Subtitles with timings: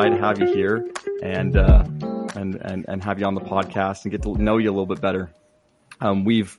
[0.00, 0.90] excited to have you here
[1.22, 1.84] and uh,
[2.34, 4.86] and and and have you on the podcast and get to know you a little
[4.86, 5.30] bit better.
[6.00, 6.58] Um, we've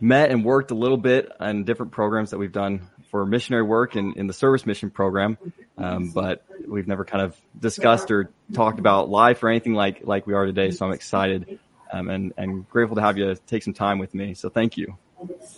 [0.00, 3.96] met and worked a little bit on different programs that we've done for missionary work
[3.96, 5.36] in, in the service mission program,
[5.76, 10.26] um, but we've never kind of discussed or talked about life or anything like like
[10.26, 10.70] we are today.
[10.70, 11.58] So I'm excited
[11.92, 14.34] um, and and grateful to have you take some time with me.
[14.34, 14.96] So thank you.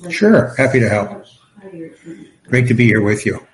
[0.08, 1.24] Sure, happy to help.
[2.44, 3.46] Great to be here with you.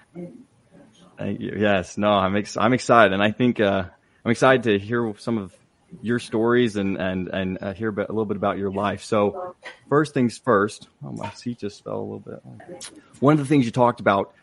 [1.27, 1.57] Thank you.
[1.59, 3.83] Yes, no, I'm ex- I'm excited, and I think uh,
[4.25, 5.53] I'm excited to hear some of
[6.01, 9.03] your stories and and and uh, hear a, bit, a little bit about your life.
[9.03, 9.57] So,
[9.89, 10.87] first things first.
[11.05, 12.93] Oh, my seat just fell a little bit.
[13.19, 14.35] One of the things you talked about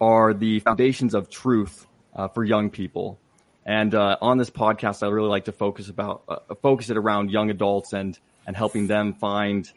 [0.00, 1.86] are the foundations of truth
[2.16, 3.20] uh, for young people,
[3.66, 7.30] and uh, on this podcast, I really like to focus about uh, focus it around
[7.30, 9.70] young adults and and helping them find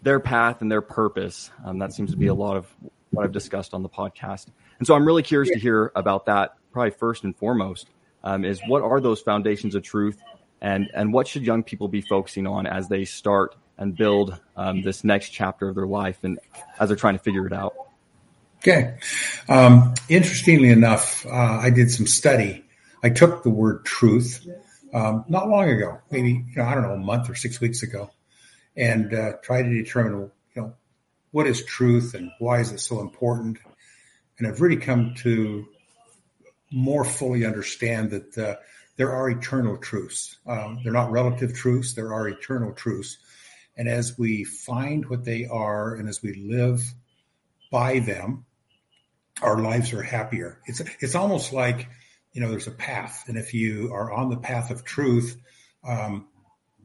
[0.00, 1.50] their path and their purpose.
[1.64, 2.72] Um, that seems to be a lot of
[3.10, 4.46] what I've discussed on the podcast.
[4.78, 6.56] And so I'm really curious to hear about that.
[6.72, 7.88] Probably first and foremost
[8.22, 10.20] um, is what are those foundations of truth,
[10.60, 14.82] and and what should young people be focusing on as they start and build um,
[14.82, 16.38] this next chapter of their life, and
[16.78, 17.74] as they're trying to figure it out.
[18.58, 18.96] Okay.
[19.48, 22.64] Um, interestingly enough, uh, I did some study.
[23.02, 24.46] I took the word truth
[24.96, 27.82] um, not long ago, maybe you know I don't know a month or six weeks
[27.82, 28.10] ago,
[28.76, 30.74] and uh, tried to determine you know
[31.32, 33.58] what is truth and why is it so important
[34.38, 35.66] and I've really come to
[36.70, 38.56] more fully understand that uh,
[38.96, 40.36] there are eternal truths.
[40.46, 43.18] Um, they're not relative truths; there are eternal truths.
[43.76, 46.82] And as we find what they are, and as we live
[47.70, 48.46] by them,
[49.42, 50.60] our lives are happier.
[50.66, 51.88] It's it's almost like
[52.32, 55.36] you know there's a path, and if you are on the path of truth,
[55.84, 56.26] um,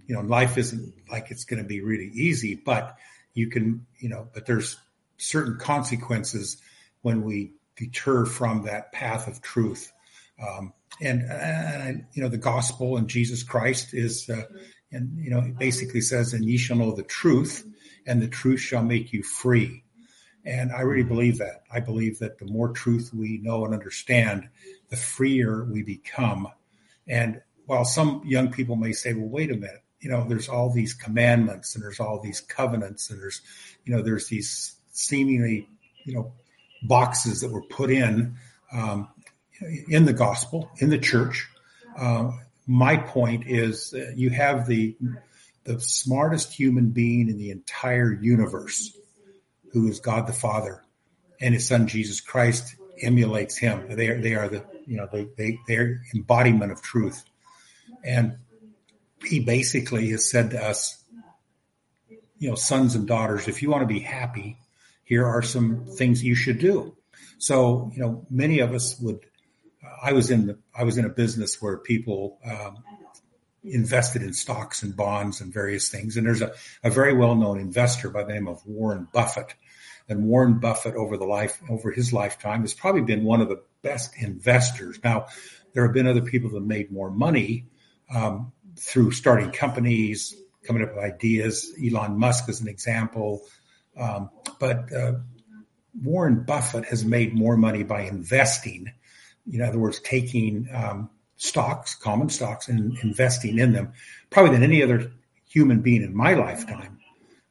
[0.05, 2.97] you know life isn't like it's going to be really easy, but
[3.33, 4.77] you can you know, but there's
[5.17, 6.57] certain consequences
[7.01, 9.91] when we deter from that path of truth.
[10.41, 14.43] Um, and, and, you know, the gospel and Jesus Christ is, uh,
[14.91, 17.65] and, you know, it basically says, and ye shall know the truth
[18.05, 19.83] and the truth shall make you free.
[20.45, 21.63] And I really believe that.
[21.71, 24.49] I believe that the more truth we know and understand,
[24.89, 26.47] the freer we become.
[27.07, 30.71] And while some young people may say, well, wait a minute, you know, there's all
[30.71, 33.41] these commandments and there's all these covenants and there's,
[33.85, 35.69] you know, there's these seemingly,
[36.05, 36.33] you know,
[36.83, 38.35] boxes that were put in
[38.71, 39.07] um,
[39.87, 41.47] in the gospel in the church.
[41.97, 42.31] Uh,
[42.67, 44.95] my point is you have the
[45.63, 48.97] the smartest human being in the entire universe,
[49.71, 50.83] who is God the Father,
[51.39, 53.95] and His Son Jesus Christ emulates Him.
[53.95, 57.23] They are they are the you know they they they're embodiment of truth,
[58.03, 58.37] and
[59.23, 61.03] He basically has said to us,
[62.39, 64.57] you know, sons and daughters, if you want to be happy,
[65.11, 66.95] here are some things you should do.
[67.37, 69.19] So, you know, many of us would.
[69.85, 72.77] Uh, I was in the, I was in a business where people um,
[73.61, 76.15] invested in stocks and bonds and various things.
[76.15, 79.53] And there's a, a very well known investor by the name of Warren Buffett.
[80.07, 83.61] And Warren Buffett, over the life over his lifetime, has probably been one of the
[83.81, 84.97] best investors.
[85.03, 85.25] Now,
[85.73, 87.65] there have been other people that made more money
[88.15, 90.33] um, through starting companies,
[90.65, 91.69] coming up with ideas.
[91.85, 93.41] Elon Musk is an example.
[94.01, 94.29] Um,
[94.59, 95.13] but uh,
[96.01, 98.91] Warren Buffett has made more money by investing.
[99.51, 103.93] In other words, taking um, stocks, common stocks, and investing in them,
[104.29, 105.11] probably than any other
[105.47, 106.99] human being in my lifetime.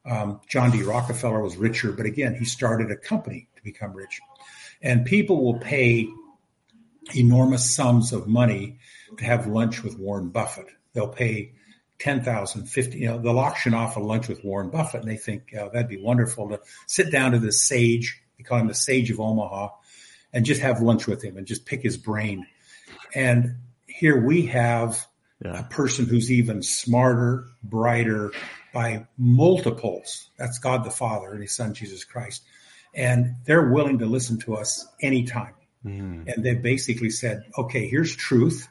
[0.04, 0.82] Um, John D.
[0.82, 4.20] Rockefeller was richer, but again, he started a company to become rich.
[4.82, 6.08] And people will pay
[7.14, 8.78] enormous sums of money
[9.18, 10.66] to have lunch with Warren Buffett.
[10.94, 11.52] They'll pay
[12.00, 15.54] 10,000, 50, you know, they'll auction off a lunch with Warren Buffett and they think
[15.58, 18.22] oh, that'd be wonderful to sit down to the sage.
[18.38, 19.68] They call him the sage of Omaha
[20.32, 22.46] and just have lunch with him and just pick his brain.
[23.14, 23.56] And
[23.86, 25.06] here we have
[25.44, 25.60] yeah.
[25.60, 28.32] a person who's even smarter, brighter
[28.72, 30.30] by multiples.
[30.38, 32.42] That's God the Father and his son, Jesus Christ.
[32.94, 35.54] And they're willing to listen to us anytime.
[35.84, 36.32] Mm.
[36.32, 38.68] And they basically said, okay, here's truth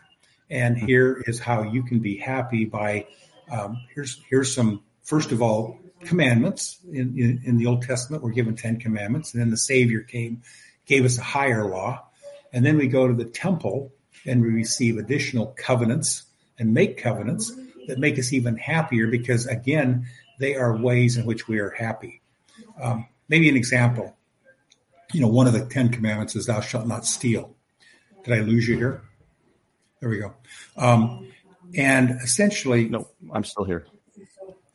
[0.49, 0.85] and hmm.
[0.85, 3.07] here is how you can be happy by
[3.51, 8.23] um, here's here's some first of all commandments in, in, in the Old Testament.
[8.23, 10.41] We're given ten commandments, and then the Savior came,
[10.85, 12.05] gave us a higher law,
[12.53, 13.91] and then we go to the temple
[14.25, 16.23] and we receive additional covenants
[16.57, 17.51] and make covenants
[17.87, 20.05] that make us even happier because again
[20.39, 22.21] they are ways in which we are happy.
[22.81, 24.15] Um, maybe an example.
[25.11, 27.55] You know, one of the Ten Commandments is "Thou shalt not steal."
[28.23, 29.01] Did I lose you here?
[29.99, 30.33] There we go.
[30.77, 31.27] Um,
[31.75, 33.85] and essentially, no, I'm still here.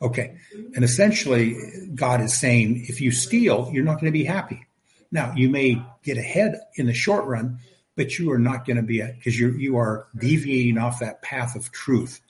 [0.01, 0.37] Okay.
[0.75, 1.55] And essentially,
[1.95, 4.65] God is saying if you steal, you're not going to be happy.
[5.11, 7.59] Now, you may get ahead in the short run,
[7.95, 11.55] but you are not going to be because you you are deviating off that path
[11.55, 12.21] of truth.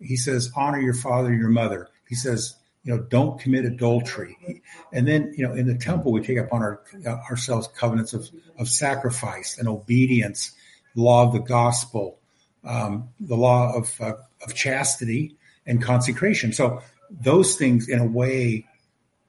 [0.00, 1.88] He says, honor your father and your mother.
[2.08, 4.62] He says, you know, don't commit adultery.
[4.92, 8.26] And then, you know, in the temple, we take upon our, uh, ourselves covenants of,
[8.58, 10.52] of sacrifice and obedience,
[10.94, 12.19] law of the gospel,
[12.64, 14.14] um, the law of, uh,
[14.44, 15.36] of chastity
[15.66, 16.52] and consecration.
[16.52, 18.66] So those things, in a way,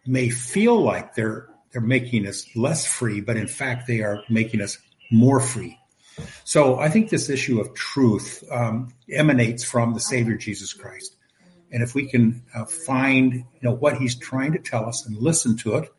[0.06, 4.62] may feel like they're they're making us less free, but in fact, they are making
[4.62, 4.78] us
[5.10, 5.80] more free.
[6.44, 11.16] So I think this issue of truth um, emanates from the Savior Jesus Christ.
[11.72, 15.16] And if we can uh, find, you know, what he's trying to tell us and
[15.18, 15.90] listen to it,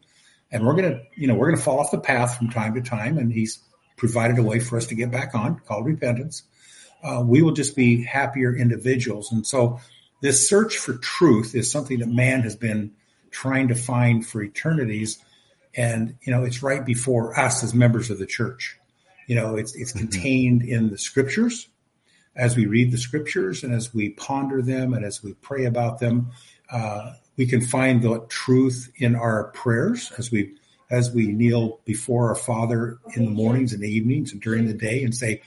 [0.50, 2.82] and we're to, you know, we're going to fall off the path from time to
[2.82, 3.58] time, and he's
[3.96, 6.43] provided a way for us to get back on called repentance.
[7.02, 9.32] Uh, we will just be happier individuals.
[9.32, 9.81] And so
[10.20, 12.93] this search for truth is something that man has been
[13.31, 15.19] trying to find for eternities.
[15.75, 18.78] And, you know, it's right before us as members of the church.
[19.26, 20.06] You know, it's, it's mm-hmm.
[20.06, 21.69] contained in the scriptures
[22.34, 25.98] as we read the scriptures and as we ponder them and as we pray about
[25.98, 26.31] them,
[26.70, 30.55] uh, we can find the truth in our prayers as we
[30.92, 34.74] as we kneel before our Father in the mornings and the evenings and during the
[34.74, 35.42] day and say,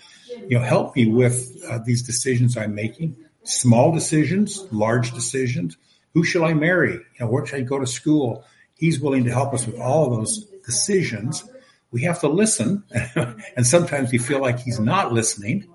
[0.50, 5.77] you know, help me with uh, these decisions I'm making, small decisions, large decisions.
[6.13, 6.94] Who shall I marry?
[6.94, 8.44] You know, where should I go to school?
[8.75, 11.48] He's willing to help us with all of those decisions.
[11.91, 12.83] We have to listen,
[13.56, 15.69] and sometimes we feel like he's not listening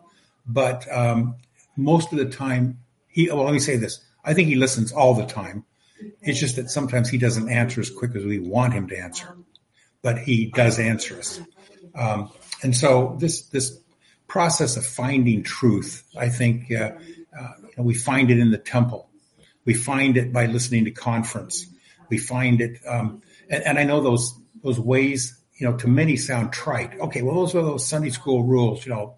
[0.47, 1.37] but um,
[1.77, 2.79] most of the time,
[3.09, 3.31] he.
[3.31, 5.65] Well, let me say this: I think he listens all the time.
[6.23, 9.37] It's just that sometimes he doesn't answer as quick as we want him to answer,
[10.03, 11.41] but he does answer us.
[11.95, 12.31] Um,
[12.63, 13.79] and so this this
[14.29, 16.93] process of finding truth, I think uh,
[17.39, 19.09] uh, we find it in the temple.
[19.65, 21.67] We find it by listening to conference.
[22.09, 26.17] We find it, um, and, and I know those those ways you know, to many
[26.17, 26.99] sound trite.
[26.99, 29.17] Okay, well, those are those Sunday school rules, you know,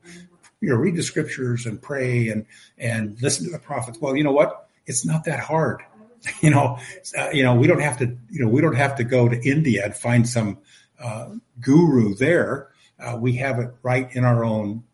[0.60, 2.46] you know, read the scriptures and pray and
[2.76, 3.98] and listen to the prophets.
[4.00, 4.68] Well, you know what?
[4.84, 5.82] It's not that hard.
[6.40, 6.78] You know,
[7.18, 9.40] uh, you know, we don't have to, you know, we don't have to go to
[9.40, 10.58] India and find some
[11.02, 11.30] uh,
[11.60, 12.68] guru there.
[12.98, 14.84] Uh, we have it right in our own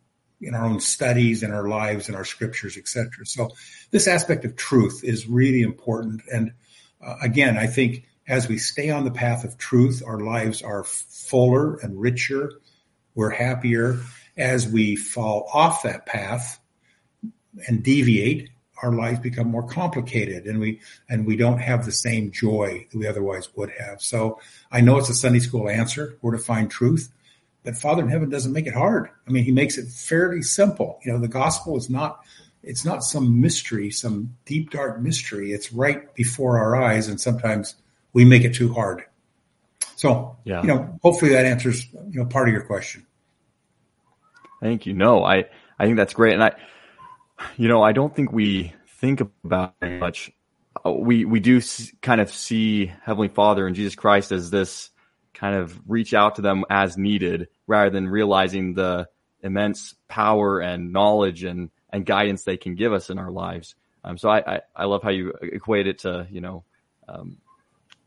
[0.40, 3.26] in our own studies, in our lives, in our scriptures, etc.
[3.26, 3.50] So,
[3.90, 6.22] this aspect of truth is really important.
[6.32, 6.52] And
[7.04, 10.84] uh, again, I think as we stay on the path of truth, our lives are
[10.84, 12.52] fuller and richer.
[13.14, 14.00] We're happier
[14.36, 16.60] as we fall off that path
[17.66, 18.50] and deviate,
[18.82, 22.98] our lives become more complicated and we and we don't have the same joy that
[22.98, 24.00] we otherwise would have.
[24.00, 24.40] So
[24.70, 27.10] I know it's a Sunday school answer, where to find truth,
[27.64, 29.10] but Father in heaven doesn't make it hard.
[29.26, 31.00] I mean, he makes it fairly simple.
[31.04, 32.20] You know, the gospel is not
[32.62, 35.52] it's not some mystery, some deep dark mystery.
[35.52, 37.75] It's right before our eyes, and sometimes
[38.12, 39.04] we make it too hard.
[39.96, 40.62] So, yeah.
[40.62, 43.06] you know, hopefully that answers you know part of your question.
[44.60, 44.94] Thank you.
[44.94, 45.46] No, I,
[45.78, 46.34] I think that's great.
[46.34, 46.52] And I,
[47.56, 50.31] you know, I don't think we think about it much.
[50.85, 51.61] Uh, we, we do
[52.02, 54.90] kind of see Heavenly Father and Jesus Christ as this
[55.35, 59.08] kind of reach out to them as needed rather than realizing the
[59.40, 63.75] immense power and knowledge and, and guidance they can give us in our lives.
[64.05, 66.64] Um, so I, I, I, love how you equate it to, you know,
[67.09, 67.38] um,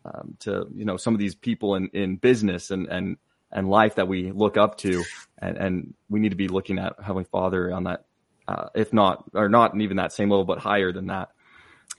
[0.05, 3.17] um, to, you know, some of these people in, in business and, and,
[3.51, 5.03] and life that we look up to,
[5.37, 8.05] and, and we need to be looking at Heavenly Father on that,
[8.51, 11.29] uh, if not or not even that same level, but higher than that.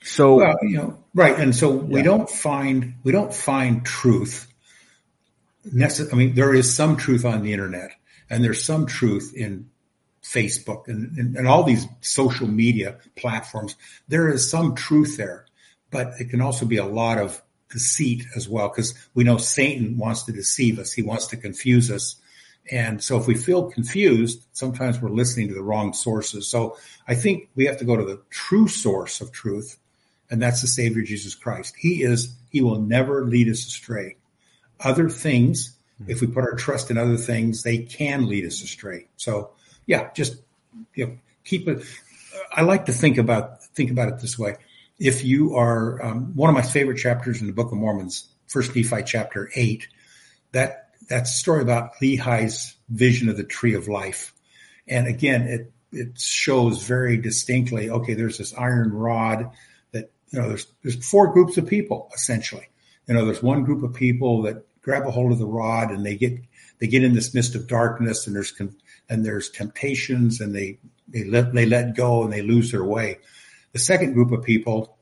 [0.03, 4.53] So, well, you know, right, and so we don't find we don't find truth.
[5.67, 7.91] Necess- I mean, there is some truth on the internet,
[8.29, 9.71] and there's some truth in
[10.23, 13.77] Facebook and, and, and all these social media platforms.
[14.09, 15.47] There is some truth there,
[15.91, 17.41] but it can also be a lot of
[17.71, 20.93] deceit as well, because we know Satan wants to deceive us.
[20.93, 22.17] He wants to confuse us.
[22.71, 26.47] And so if we feel confused, sometimes we're listening to the wrong sources.
[26.47, 26.76] So
[27.09, 29.78] I think we have to go to the true source of truth,
[30.31, 31.75] and that's the Savior Jesus Christ.
[31.76, 34.16] He is, he will never lead us astray.
[34.81, 35.76] Other things,
[36.07, 39.07] if we put our trust in other things, they can lead us astray.
[39.16, 39.50] So
[39.87, 40.37] yeah, just
[40.95, 41.85] you know, keep it.
[42.52, 44.57] I like to think about think about it this way
[45.02, 48.76] if you are um, one of my favorite chapters in the Book of Mormons, First
[48.76, 49.88] Nephi chapter eight,
[50.52, 50.82] that
[51.12, 54.33] that's a story about Lehi's vision of the tree of life,
[54.88, 57.90] and again, it it shows very distinctly.
[57.90, 59.50] Okay, there's this iron rod
[59.92, 60.49] that you know.
[60.49, 62.69] There's there's four groups of people essentially.
[63.07, 66.04] You know, there's one group of people that grab a hold of the rod and
[66.04, 66.38] they get
[66.78, 68.52] they get in this mist of darkness and there's
[69.09, 70.78] and there's temptations and they
[71.09, 73.19] they let they let go and they lose their way.
[73.73, 74.97] The second group of people,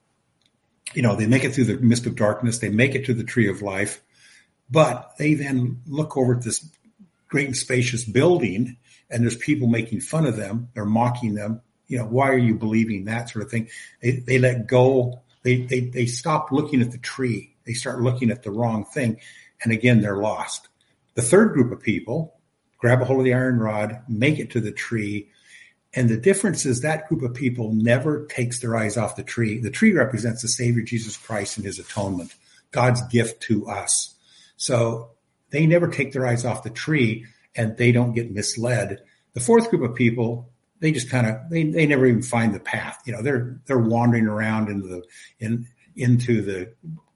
[0.92, 3.24] you know, they make it through the mist of darkness, they make it to the
[3.24, 4.02] tree of life,
[4.70, 6.68] but they then look over at this
[7.28, 8.76] great and spacious building
[9.10, 11.60] and there's people making fun of them, they're mocking them.
[11.88, 13.68] You know, why are you believing that sort of thing?
[14.00, 15.22] They, they let go.
[15.42, 17.56] They, they, they stop looking at the tree.
[17.66, 19.18] They start looking at the wrong thing.
[19.62, 20.68] And again, they're lost.
[21.14, 22.36] The third group of people
[22.78, 25.28] grab a hold of the iron rod, make it to the tree.
[25.92, 29.58] And the difference is that group of people never takes their eyes off the tree.
[29.58, 32.34] The tree represents the Savior Jesus Christ and his atonement,
[32.70, 34.14] God's gift to us.
[34.60, 35.12] So
[35.48, 37.24] they never take their eyes off the tree
[37.56, 38.98] and they don't get misled.
[39.32, 40.50] The fourth group of people,
[40.80, 43.00] they just kind of they, they never even find the path.
[43.06, 45.02] You know, they're they're wandering around into the
[45.38, 46.74] in into the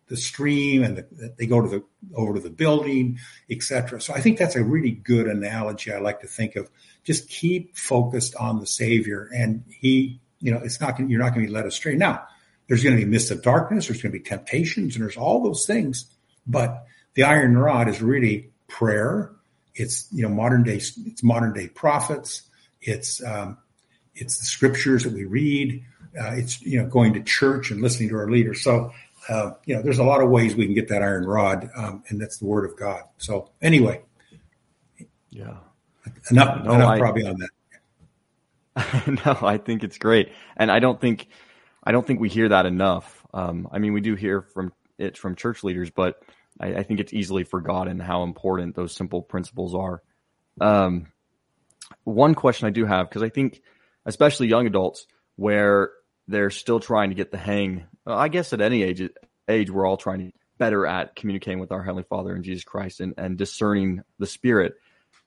[0.08, 1.84] the stream and the, they go to the
[2.14, 3.18] over to the building,
[3.50, 4.00] etc.
[4.00, 5.92] So I think that's a really good analogy.
[5.92, 6.70] I like to think of
[7.04, 11.46] just keep focused on the Savior, and He, you know, it's not you're not going
[11.46, 11.94] to be led astray.
[11.94, 12.26] Now,
[12.68, 15.42] there's going to be mists of darkness, there's going to be temptations, and there's all
[15.42, 16.06] those things.
[16.46, 19.30] But the iron rod is really prayer.
[19.75, 22.42] It's you know modern day it's modern day prophets.
[22.80, 23.59] It's um,
[24.14, 25.85] it's the scriptures that we read.
[26.21, 28.62] Uh, it's you know going to church and listening to our leaders.
[28.62, 28.92] So
[29.28, 32.04] uh, you know, there's a lot of ways we can get that iron rod, um,
[32.09, 33.02] and that's the word of God.
[33.18, 34.02] So anyway,
[35.30, 35.56] yeah,
[36.30, 39.06] enough, no, enough I, probably on that.
[39.26, 41.28] no, I think it's great, and I don't think
[41.83, 43.26] I don't think we hear that enough.
[43.33, 46.23] Um, I mean, we do hear from it from church leaders, but
[46.61, 50.02] I, I, think it's easily forgotten how important those simple principles are.
[50.61, 51.06] Um,
[52.04, 53.61] one question I do have because I think,
[54.06, 55.06] especially young adults,
[55.37, 55.90] where
[56.28, 57.87] they're still trying to get the hang.
[58.06, 59.02] I guess at any age,
[59.49, 62.64] age we're all trying to get better at communicating with our Heavenly Father and Jesus
[62.64, 64.75] Christ and, and discerning the Spirit.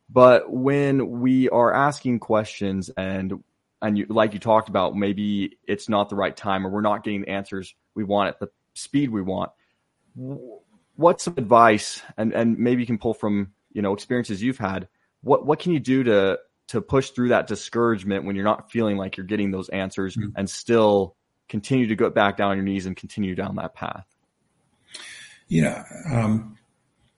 [0.09, 3.43] But when we are asking questions and
[3.79, 7.03] and you, like you talked about, maybe it's not the right time or we're not
[7.03, 9.51] getting the answers we want at the speed we want.
[10.97, 14.87] What's some advice and and maybe you can pull from you know experiences you've had.
[15.21, 18.97] What what can you do to to push through that discouragement when you're not feeling
[18.97, 20.29] like you're getting those answers mm-hmm.
[20.35, 21.15] and still
[21.47, 24.05] continue to go back down on your knees and continue down that path?
[25.47, 26.57] Yeah, um,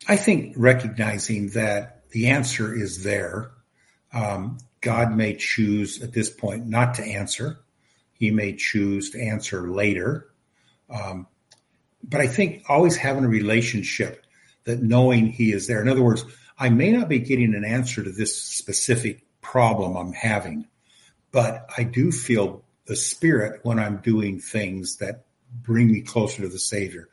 [0.08, 3.52] I think recognizing that the answer is there.
[4.14, 7.60] Um, God may choose at this point not to answer.
[8.14, 10.30] He may choose to answer later.
[10.90, 11.28] Um,
[12.04, 14.26] but I think always having a relationship
[14.66, 15.82] that knowing He is there.
[15.82, 16.26] In other words,
[16.58, 20.68] I may not be getting an answer to this specific problem I'm having.
[21.32, 25.26] But I do feel the spirit when I'm doing things that
[25.62, 27.08] bring me closer to the Savior.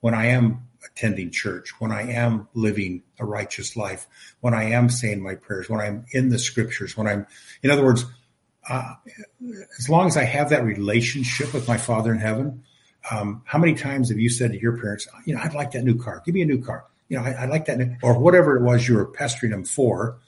[0.00, 4.06] When I am attending church, when I am living a righteous life,
[4.40, 7.26] when I am saying my prayers, when I'm in the scriptures, when I'm,
[7.62, 8.04] in other words,
[8.68, 8.94] uh,
[9.78, 12.64] as long as I have that relationship with my Father in heaven,
[13.10, 15.84] um, how many times have you said to your parents, you know, I'd like that
[15.84, 16.22] new car.
[16.24, 16.84] Give me a new car.
[17.08, 19.64] You know, I, would like that, new, or whatever it was you were pestering them
[19.64, 20.18] for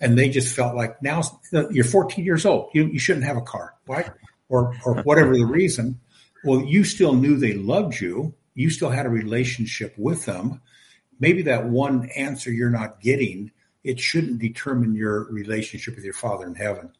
[0.00, 1.22] and they just felt like now
[1.70, 4.10] you're 14 years old, you, you shouldn't have a car, right?
[4.48, 6.00] Or or whatever the reason.
[6.44, 8.34] Well, you still knew they loved you.
[8.54, 10.60] You still had a relationship with them.
[11.18, 13.52] Maybe that one answer you're not getting,
[13.82, 16.92] it shouldn't determine your relationship with your Father in heaven,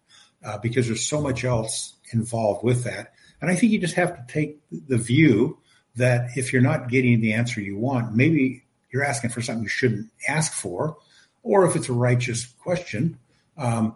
[0.42, 3.12] uh, because there's so much else involved with that.
[3.40, 5.58] And I think you just have to take the view
[5.96, 9.68] that if you're not getting the answer you want, maybe you're asking for something you
[9.68, 10.96] shouldn't ask for
[11.44, 13.18] or if it's a righteous question,
[13.56, 13.94] um,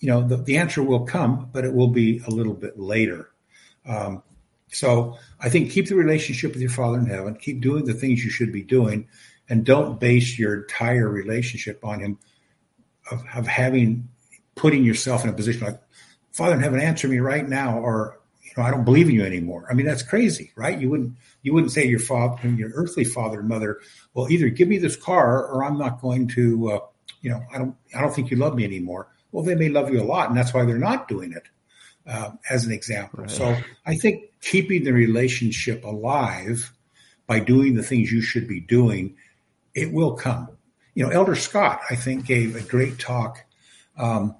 [0.00, 3.30] you know, the, the, answer will come, but it will be a little bit later.
[3.86, 4.22] Um,
[4.70, 8.22] so I think keep the relationship with your Father in heaven, keep doing the things
[8.22, 9.08] you should be doing,
[9.48, 12.18] and don't base your entire relationship on Him
[13.10, 14.08] of, of having
[14.54, 15.80] putting yourself in a position like
[16.32, 18.17] Father in heaven, answer me right now, or
[18.48, 19.66] you know, I don't believe in you anymore.
[19.70, 20.78] I mean, that's crazy, right?
[20.78, 23.80] You wouldn't you wouldn't say to your father, your earthly father and mother,
[24.14, 26.80] well, either give me this car or I'm not going to, uh,
[27.20, 29.08] you know, I don't I don't think you love me anymore.
[29.30, 31.44] Well, they may love you a lot, and that's why they're not doing it.
[32.06, 33.20] Uh, as an example.
[33.20, 33.30] Right.
[33.30, 36.72] So I think keeping the relationship alive
[37.26, 39.16] by doing the things you should be doing,
[39.74, 40.48] it will come.
[40.94, 43.44] You know, Elder Scott, I think, gave a great talk
[43.98, 44.34] um,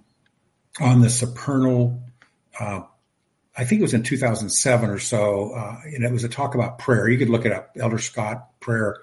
[0.81, 2.03] on the supernal
[2.59, 2.83] uh,
[3.59, 6.79] I think it was in 2007 or so, uh, and it was a talk about
[6.79, 7.09] prayer.
[7.09, 8.99] You could look it up, Elder Scott prayer,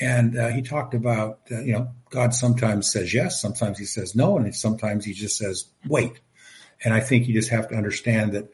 [0.00, 4.16] and uh, he talked about uh, you know God sometimes says yes, sometimes he says
[4.16, 6.18] no, and sometimes he just says wait.
[6.84, 8.52] And I think you just have to understand that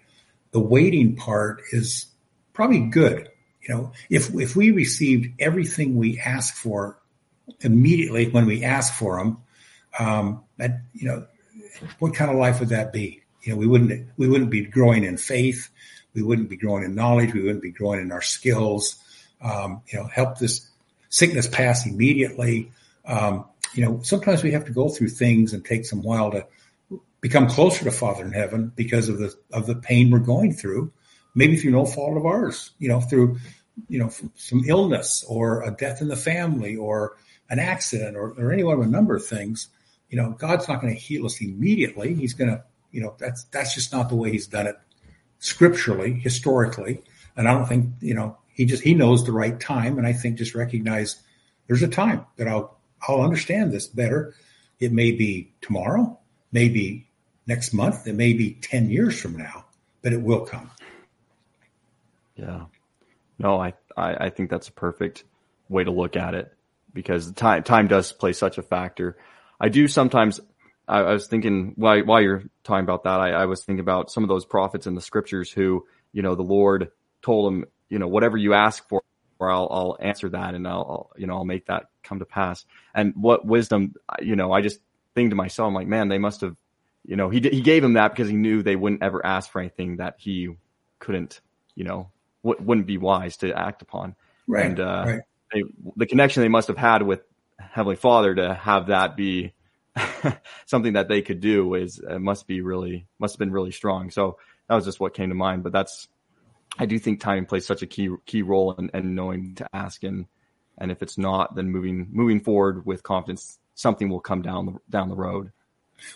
[0.50, 2.06] the waiting part is
[2.52, 3.30] probably good.
[3.62, 6.98] You know, if if we received everything we ask for
[7.62, 9.38] immediately when we ask for them,
[9.98, 11.26] um, that you know,
[11.98, 13.22] what kind of life would that be?
[13.42, 15.68] You know, we wouldn't we wouldn't be growing in faith,
[16.14, 18.96] we wouldn't be growing in knowledge, we wouldn't be growing in our skills.
[19.42, 20.68] Um, you know, help this
[21.08, 22.70] sickness pass immediately.
[23.06, 26.46] Um, you know, sometimes we have to go through things and take some while to
[27.20, 30.92] become closer to Father in heaven because of the of the pain we're going through,
[31.34, 33.38] maybe through no fault of ours, you know, through
[33.88, 37.16] you know some illness or a death in the family or
[37.50, 39.68] an accident or, or any one of a number of things.
[40.08, 42.14] You know, God's not going to heal us immediately.
[42.14, 44.76] He's going to, you know, that's that's just not the way He's done it
[45.38, 47.02] scripturally, historically.
[47.36, 49.98] And I don't think, you know, He just He knows the right time.
[49.98, 51.20] And I think just recognize
[51.66, 54.34] there's a time that I'll I'll understand this better.
[54.78, 56.18] It may be tomorrow,
[56.52, 57.06] maybe
[57.46, 59.66] next month, it may be 10 years from now,
[60.02, 60.70] but it will come.
[62.36, 62.66] Yeah.
[63.38, 65.24] No, I, I, I think that's a perfect
[65.68, 66.54] way to look at it
[66.94, 69.16] because time, time does play such a factor.
[69.60, 70.40] I do sometimes,
[70.90, 74.10] I, I was thinking while, while you're talking about that, I, I was thinking about
[74.10, 76.90] some of those prophets in the scriptures who, you know, the Lord
[77.22, 79.02] told them, you know, whatever you ask for,
[79.38, 82.24] or I'll, I'll answer that and I'll, I'll, you know, I'll make that come to
[82.24, 82.64] pass.
[82.94, 84.80] And what wisdom, you know, I just
[85.14, 86.56] think to myself, I'm like, man, they must have,
[87.06, 89.60] you know, he, he gave him that because he knew they wouldn't ever ask for
[89.60, 90.50] anything that he
[90.98, 91.40] couldn't,
[91.74, 92.10] you know,
[92.44, 94.16] w- wouldn't be wise to act upon.
[94.46, 94.66] Right.
[94.66, 95.20] And, uh, right.
[95.52, 95.62] They,
[95.96, 97.22] the connection they must have had with
[97.58, 99.52] Heavenly Father to have that be
[100.66, 104.10] something that they could do is uh, must be really must have been really strong.
[104.10, 105.62] So that was just what came to mind.
[105.62, 106.08] But that's
[106.78, 110.02] I do think timing plays such a key key role in, in knowing to ask
[110.02, 110.26] and
[110.78, 114.78] and if it's not, then moving moving forward with confidence, something will come down the
[114.88, 115.52] down the road.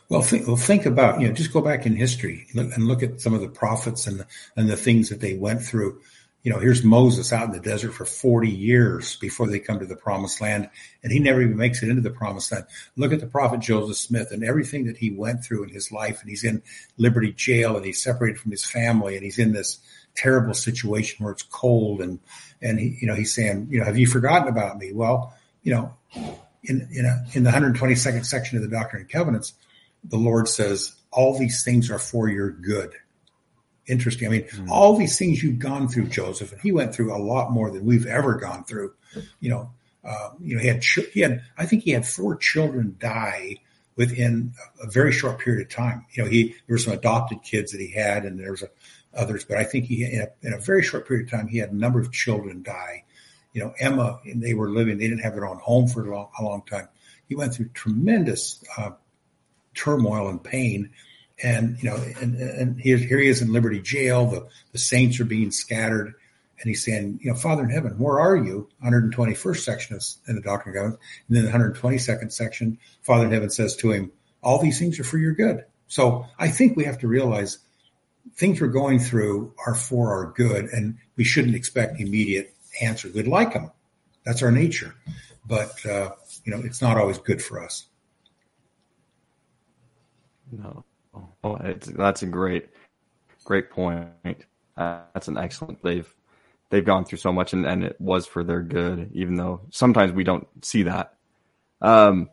[0.09, 3.21] Well, think, well, think about you know just go back in history and look at
[3.21, 4.26] some of the prophets and the,
[4.57, 6.00] and the things that they went through.
[6.44, 9.86] You know, here's Moses out in the desert for 40 years before they come to
[9.86, 10.68] the promised land,
[11.02, 12.66] and he never even makes it into the promised land.
[12.96, 16.20] Look at the prophet Joseph Smith and everything that he went through in his life,
[16.20, 16.62] and he's in
[16.98, 19.78] Liberty Jail, and he's separated from his family, and he's in this
[20.14, 22.20] terrible situation where it's cold and
[22.62, 25.72] and he you know he's saying you know have you forgotten about me well you
[25.72, 25.92] know
[26.62, 29.54] in in, a, in the 122nd section of the doctrine and covenants
[30.04, 32.94] the lord says all these things are for your good
[33.87, 34.70] interesting i mean mm-hmm.
[34.70, 37.85] all these things you've gone through joseph and he went through a lot more than
[37.85, 38.92] we've ever gone through
[39.40, 39.70] you know
[40.05, 43.57] uh, you know he had he had i think he had four children die
[43.97, 47.73] within a very short period of time you know he there were some adopted kids
[47.73, 48.68] that he had and there was a
[49.16, 51.59] others, but I think he, in a, in a, very short period of time, he
[51.59, 53.05] had a number of children die.
[53.53, 56.14] You know, Emma, and they were living, they didn't have their own home for a
[56.14, 56.88] long, a long time.
[57.29, 58.90] He went through tremendous uh,
[59.75, 60.90] turmoil and pain.
[61.42, 64.27] And, you know, and, and here, here he is in Liberty Jail.
[64.27, 66.14] The, the saints are being scattered.
[66.61, 68.68] And he's saying, you know, Father in heaven, where are you?
[68.85, 71.05] 121st section is in the Doctrine and Covenants.
[71.29, 75.05] And then the 122nd section, Father in heaven says to him, all these things are
[75.05, 75.64] for your good.
[75.88, 77.59] So I think we have to realize
[78.37, 83.14] things we're going through are for our good, and we shouldn't expect immediate answers.
[83.14, 83.70] We'd like them.
[84.25, 84.94] That's our nature,
[85.47, 86.11] but uh,
[86.44, 87.87] you know, it's not always good for us.
[90.51, 90.85] No,
[91.42, 91.59] oh,
[91.96, 92.68] that's a great,
[93.44, 94.09] great point.
[94.77, 95.83] Uh, that's an excellent.
[95.83, 96.12] They've
[96.70, 100.12] they've gone through so much, and, and it was for their good, even though sometimes
[100.12, 101.14] we don't see that.
[101.81, 102.31] Um,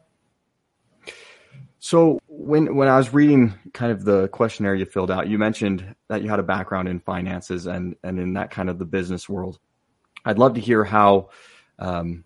[1.84, 5.96] so when when I was reading kind of the questionnaire you filled out, you mentioned
[6.10, 9.28] that you had a background in finances and and in that kind of the business
[9.28, 9.60] world.
[10.24, 11.30] I'd love to hear how,
[11.80, 12.24] um,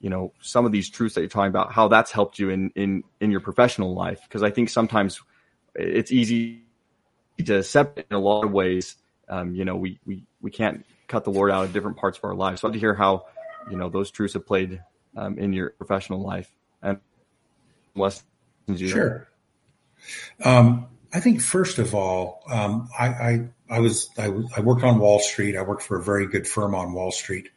[0.00, 2.70] you know, some of these truths that you're talking about, how that's helped you in
[2.74, 4.20] in in your professional life.
[4.22, 5.22] Because I think sometimes
[5.78, 6.62] it's easy
[7.44, 8.96] to separate in a lot of ways.
[9.28, 12.24] Um, you know, we we we can't cut the Lord out of different parts of
[12.24, 12.60] our lives.
[12.60, 13.26] So I'd to hear how,
[13.70, 14.82] you know, those truths have played
[15.16, 16.50] um, in your professional life
[16.82, 16.98] and
[17.94, 18.22] less
[18.76, 19.28] Sure.
[20.44, 24.98] Um, I think first of all, um, I, I, I was I, I, worked on
[24.98, 25.56] Wall Street.
[25.56, 27.48] I worked for a very good firm on Wall Street,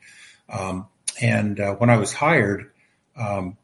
[0.48, 0.88] um,
[1.20, 2.72] and uh, when I was hired,
[3.18, 3.58] um,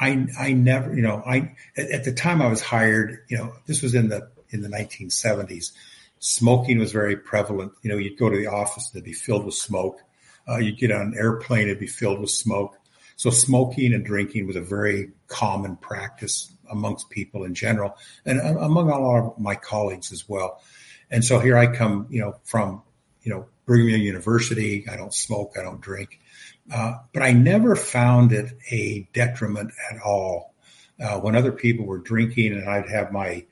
[0.00, 3.18] I I never you know I at, at, the time I was hired.
[3.28, 5.72] You know this was in the in the 1970s.
[6.20, 7.72] Smoking was very prevalent.
[7.82, 10.00] You know you'd go to the office and it'd be filled with smoke.
[10.48, 12.78] Uh, you'd get on an airplane, it'd be filled with smoke.
[13.16, 18.90] So smoking and drinking was a very common practice amongst people in general and among
[18.90, 20.62] a lot of my colleagues as well.
[21.10, 22.82] And so here I come, you know, from,
[23.22, 24.86] you know, Brigham Young University.
[24.88, 25.56] I don't smoke.
[25.58, 26.20] I don't drink.
[26.72, 30.54] Uh, but I never found it a detriment at all.
[31.00, 33.44] Uh, when other people were drinking and I'd have my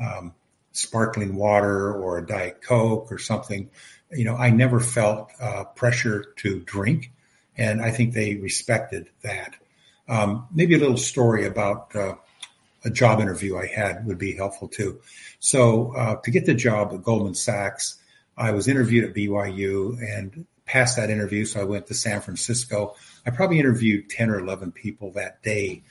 [0.00, 0.34] um,
[0.72, 3.70] sparkling water or a Diet Coke or something,
[4.10, 7.12] you know, I never felt uh, pressure to drink.
[7.56, 9.54] And I think they respected that.
[10.08, 12.14] Um, maybe a little story about uh,
[12.84, 15.00] a job interview I had would be helpful too.
[15.40, 17.98] So uh, to get the job at Goldman Sachs,
[18.36, 21.44] I was interviewed at BYU and passed that interview.
[21.44, 22.94] So I went to San Francisco.
[23.24, 25.84] I probably interviewed 10 or 11 people that day.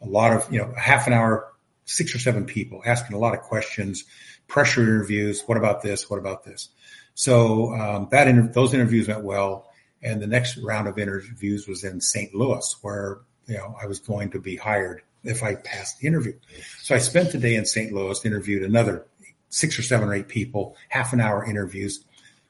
[0.00, 1.52] A lot of, you know, half an hour
[1.88, 4.04] six or seven people asking a lot of questions,
[4.46, 5.42] pressure interviews.
[5.46, 6.08] What about this?
[6.08, 6.68] What about this?
[7.14, 9.66] So um, that inter- those interviews went well,
[10.02, 12.34] and the next round of interviews was in St.
[12.34, 16.34] Louis, where you know I was going to be hired if I passed the interview.
[16.82, 17.92] So I spent the day in St.
[17.92, 19.06] Louis, interviewed another
[19.48, 22.04] six or seven or eight people, half an hour interviews.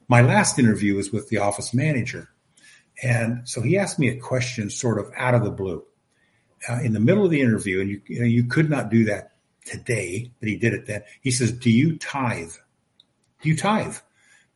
[0.09, 2.29] My last interview was with the office manager.
[3.03, 5.85] And so he asked me a question sort of out of the blue
[6.67, 7.79] uh, in the middle of the interview.
[7.79, 9.33] And you, you, know, you could not do that
[9.65, 11.03] today, but he did it then.
[11.21, 12.53] He says, Do you tithe?
[13.41, 13.95] Do you tithe?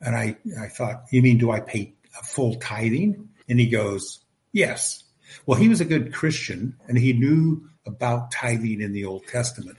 [0.02, 3.30] And I, I thought, You mean, do I pay a full tithing?
[3.48, 4.20] And he goes,
[4.52, 5.04] Yes.
[5.46, 9.78] Well, he was a good Christian and he knew about tithing in the Old Testament.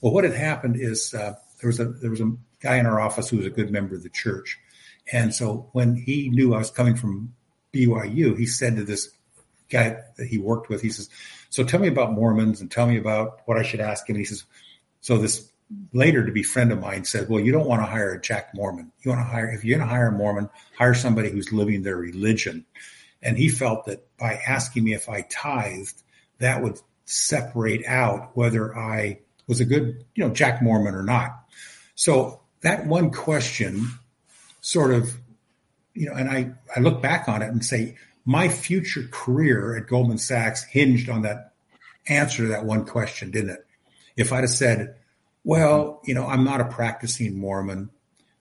[0.00, 3.00] Well, what had happened is uh, there was a there was a guy in our
[3.00, 4.58] office who was a good member of the church,
[5.12, 7.34] and so when he knew I was coming from
[7.72, 9.10] BYU, he said to this
[9.68, 11.08] guy that he worked with, he says,
[11.50, 14.20] "So tell me about Mormons and tell me about what I should ask him." And
[14.20, 14.44] he says,
[15.00, 15.50] "So this
[15.92, 18.54] later to be friend of mine said, well, you don't want to hire a Jack
[18.54, 18.92] Mormon.
[19.00, 21.82] You want to hire if you're going to hire a Mormon, hire somebody who's living
[21.82, 22.64] their religion."
[23.22, 26.02] And he felt that by asking me if I tithed,
[26.38, 31.36] that would separate out whether I was a good, you know, Jack Mormon or not.
[31.94, 33.88] So that one question
[34.66, 35.16] sort of,
[35.94, 39.86] you know, and I, I look back on it and say, my future career at
[39.86, 41.52] Goldman Sachs hinged on that
[42.08, 43.66] answer to that one question, didn't it?
[44.16, 44.96] If I'd have said,
[45.44, 47.90] well, you know, I'm not a practicing Mormon.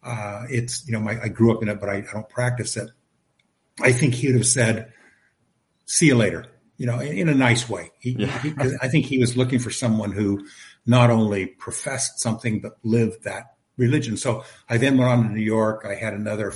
[0.01, 2.75] Uh, it's, you know, my, I grew up in it, but I, I don't practice
[2.75, 2.89] it.
[3.79, 4.93] I think he would have said,
[5.85, 7.91] see you later you know, in, in a nice way.
[7.99, 8.41] He, yeah.
[8.41, 10.45] he, I think he was looking for someone who
[10.85, 14.17] not only professed something but lived that religion.
[14.17, 15.85] So I then went on to New York.
[15.87, 16.53] I had another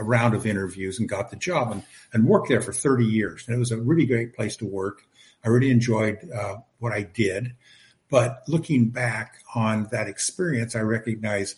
[0.00, 3.44] round of interviews and got the job and, and worked there for 30 years.
[3.46, 5.02] And it was a really great place to work.
[5.44, 7.54] I really enjoyed uh, what I did.
[8.10, 11.56] But looking back on that experience, I recognize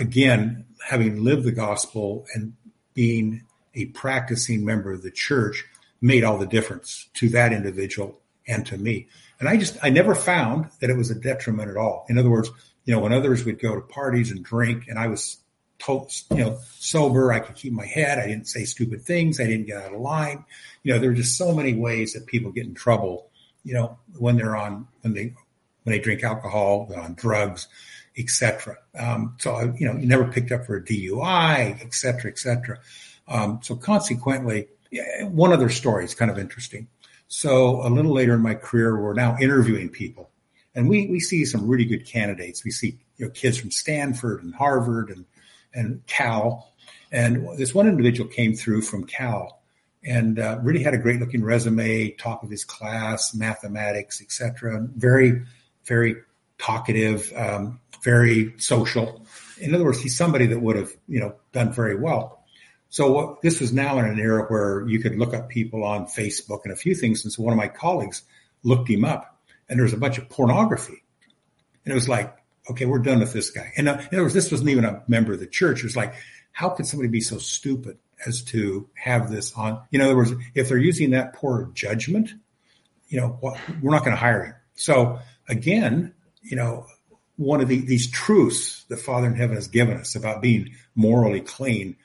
[0.00, 2.54] again, having lived the gospel and
[2.94, 5.64] being a practicing member of the church,
[6.00, 9.06] made all the difference to that individual and to me.
[9.38, 12.04] And I just, I never found that it was a detriment at all.
[12.08, 12.50] In other words,
[12.84, 15.38] you know, when others would go to parties and drink and I was
[15.78, 18.18] told, you know, sober, I could keep my head.
[18.18, 19.40] I didn't say stupid things.
[19.40, 20.44] I didn't get out of line.
[20.82, 23.30] You know, there are just so many ways that people get in trouble,
[23.64, 25.34] you know, when they're on, when they,
[25.82, 27.68] when they drink alcohol, on drugs,
[28.16, 28.76] etc.
[28.98, 32.38] Um, so I, you know, you never picked up for a DUI, et cetera, et
[32.38, 32.78] cetera.
[33.28, 34.68] Um, so consequently,
[35.22, 36.88] one other story is kind of interesting.
[37.28, 40.30] So a little later in my career, we're now interviewing people,
[40.74, 42.64] and we we see some really good candidates.
[42.64, 45.24] We see you know kids from Stanford and Harvard and
[45.74, 46.72] and Cal,
[47.10, 49.60] and this one individual came through from Cal
[50.04, 54.86] and uh, really had a great looking resume, top of his class, mathematics, etc.
[54.96, 55.42] Very
[55.84, 56.16] very
[56.58, 59.24] talkative, um, very social.
[59.60, 62.38] In other words, he's somebody that would have you know done very well.
[62.88, 66.04] So what, this was now in an era where you could look up people on
[66.04, 67.24] Facebook and a few things.
[67.24, 68.20] And so one of my colleagues
[68.64, 69.31] looked him up
[69.72, 71.02] and there was a bunch of pornography.
[71.86, 72.36] And it was like,
[72.70, 73.72] okay, we're done with this guy.
[73.78, 75.78] And uh, in other words, this wasn't even a member of the church.
[75.78, 76.12] It was like,
[76.52, 79.80] how could somebody be so stupid as to have this on?
[79.90, 82.34] In other words, if they're using that poor judgment,
[83.08, 83.38] you know,
[83.80, 84.54] we're not going to hire him.
[84.74, 86.84] So again, you know,
[87.36, 91.40] one of the, these truths that Father in heaven has given us about being morally
[91.40, 91.96] clean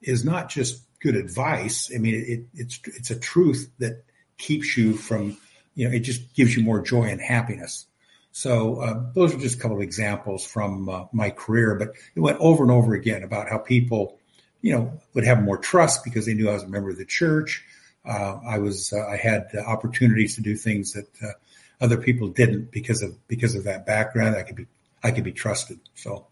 [0.00, 1.90] is not just good advice.
[1.92, 4.04] I mean, it, it's it's a truth that
[4.38, 5.36] keeps you from,
[5.76, 7.86] you know, it just gives you more joy and happiness.
[8.32, 12.20] So uh, those are just a couple of examples from uh, my career, but it
[12.20, 14.18] went over and over again about how people,
[14.60, 17.04] you know, would have more trust because they knew I was a member of the
[17.04, 17.64] church.
[18.04, 21.32] Uh, I was uh, I had opportunities to do things that uh,
[21.80, 24.36] other people didn't because of because of that background.
[24.36, 24.66] I could be
[25.02, 25.80] I could be trusted.
[25.94, 26.26] So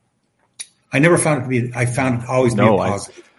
[0.92, 1.72] I never found it to be.
[1.74, 3.24] I found it always no, be positive.
[3.24, 3.30] I,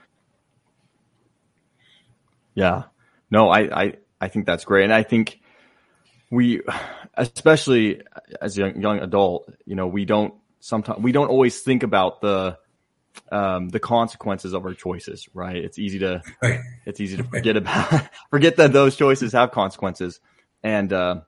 [2.56, 2.84] yeah.
[3.32, 4.84] No, I, I, I think that's great.
[4.84, 5.40] And I think
[6.32, 6.62] we,
[7.16, 8.02] especially
[8.42, 12.22] as a young, young adult, you know, we don't sometimes, we don't always think about
[12.22, 12.58] the,
[13.32, 15.58] um, the consequences of our choices, right?
[15.58, 16.60] It's easy to, right.
[16.86, 20.20] it's easy to forget about, forget that those choices have consequences.
[20.64, 21.22] And, uh,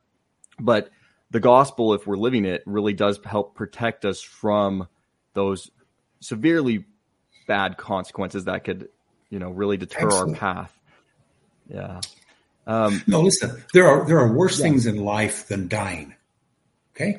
[0.60, 0.90] but
[1.30, 4.88] the gospel, if we're living it, really does help protect us from
[5.34, 5.70] those
[6.20, 6.86] severely
[7.48, 8.90] bad consequences that could,
[9.30, 10.34] you know, really deter Absolutely.
[10.34, 10.80] our path.
[11.70, 12.02] Yeah.
[12.68, 13.64] Um, no, listen.
[13.74, 14.64] There are there are worse yeah.
[14.64, 16.14] things in life than dying.
[16.96, 17.18] Okay,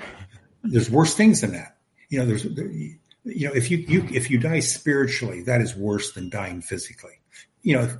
[0.63, 1.77] there's worse things than that.
[2.11, 6.13] You know, there's you know if you you if you die spiritually, that is worse
[6.13, 7.21] than dying physically.
[7.63, 7.99] You know,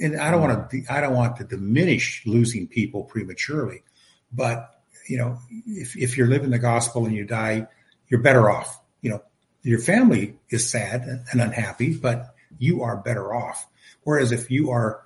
[0.00, 3.84] and I don't want to I don't want to diminish losing people prematurely,
[4.32, 7.66] but you know, if, if you're living the gospel and you die,
[8.08, 8.78] you're better off.
[9.00, 9.22] You know,
[9.62, 13.66] your family is sad and unhappy, but you are better off.
[14.02, 15.02] Whereas if you are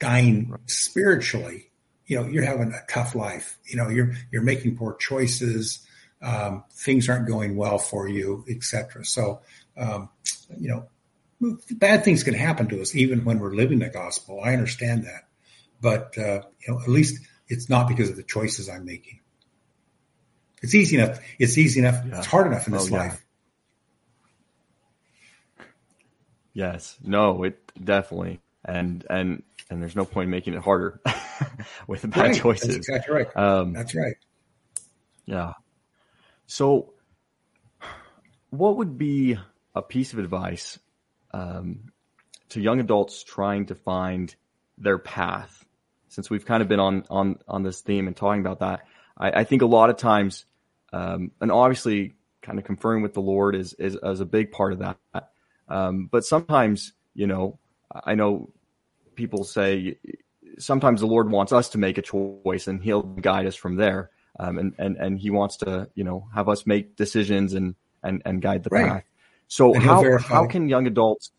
[0.00, 1.70] dying spiritually,
[2.06, 3.56] you know, you're having a tough life.
[3.64, 5.86] You know, you're you're making poor choices.
[6.22, 9.04] Um, things aren't going well for you, etc.
[9.04, 9.40] So,
[9.76, 10.10] um,
[10.58, 14.40] you know, bad things can happen to us even when we're living the gospel.
[14.42, 15.28] I understand that,
[15.80, 19.20] but uh, you know, at least it's not because of the choices I'm making.
[20.62, 21.20] It's easy enough.
[21.38, 22.04] It's easy enough.
[22.06, 22.18] Yeah.
[22.18, 23.02] It's hard enough in this oh, yeah.
[23.02, 23.24] life.
[26.52, 26.96] Yes.
[27.02, 28.40] No, it definitely.
[28.64, 31.00] And and and there's no point in making it harder
[31.86, 32.36] with bad right.
[32.36, 32.66] choices.
[32.66, 33.36] That's exactly right.
[33.36, 34.16] Um, That's right.
[35.24, 35.52] Yeah.
[36.46, 36.92] So,
[38.50, 39.38] what would be
[39.74, 40.78] a piece of advice
[41.32, 41.92] um,
[42.50, 44.34] to young adults trying to find
[44.76, 45.64] their path?
[46.08, 48.80] Since we've kind of been on on on this theme and talking about that,
[49.16, 50.44] I, I think a lot of times,
[50.92, 54.72] um, and obviously, kind of conferring with the Lord is is, is a big part
[54.72, 54.98] of that.
[55.68, 57.60] Um, but sometimes, you know,
[57.92, 58.50] I know
[59.20, 59.98] people say
[60.58, 64.10] sometimes the Lord wants us to make a choice and He'll guide us from there.
[64.38, 68.22] Um, and, and, and He wants to, you know, have us make decisions and, and,
[68.24, 68.88] and guide the right.
[68.88, 69.04] path.
[69.46, 71.32] So how, how can young adults,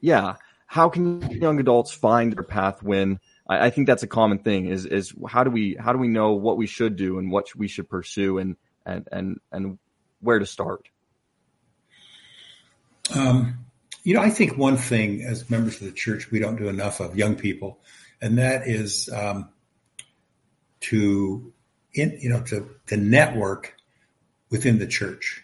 [0.00, 4.38] yeah, how can young adults find their path when I, I, think that's a common
[4.38, 7.30] thing is, is how do we, how do we know what we should do and
[7.30, 9.78] what we should pursue and, and, and, and
[10.20, 10.88] where to start?
[13.14, 13.66] Um,
[14.08, 16.98] you know, I think one thing as members of the church we don't do enough
[16.98, 17.78] of young people,
[18.22, 19.50] and that is um,
[20.80, 21.52] to,
[21.92, 23.76] in, you know, to to network
[24.48, 25.42] within the church.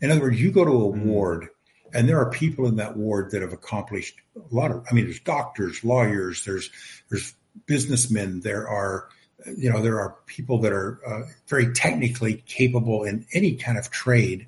[0.00, 1.08] In other words, you go to a mm-hmm.
[1.08, 1.48] ward,
[1.92, 4.86] and there are people in that ward that have accomplished a lot of.
[4.88, 6.70] I mean, there's doctors, lawyers, there's
[7.10, 7.34] there's
[7.66, 9.08] businessmen, there are
[9.56, 13.90] you know there are people that are uh, very technically capable in any kind of
[13.90, 14.46] trade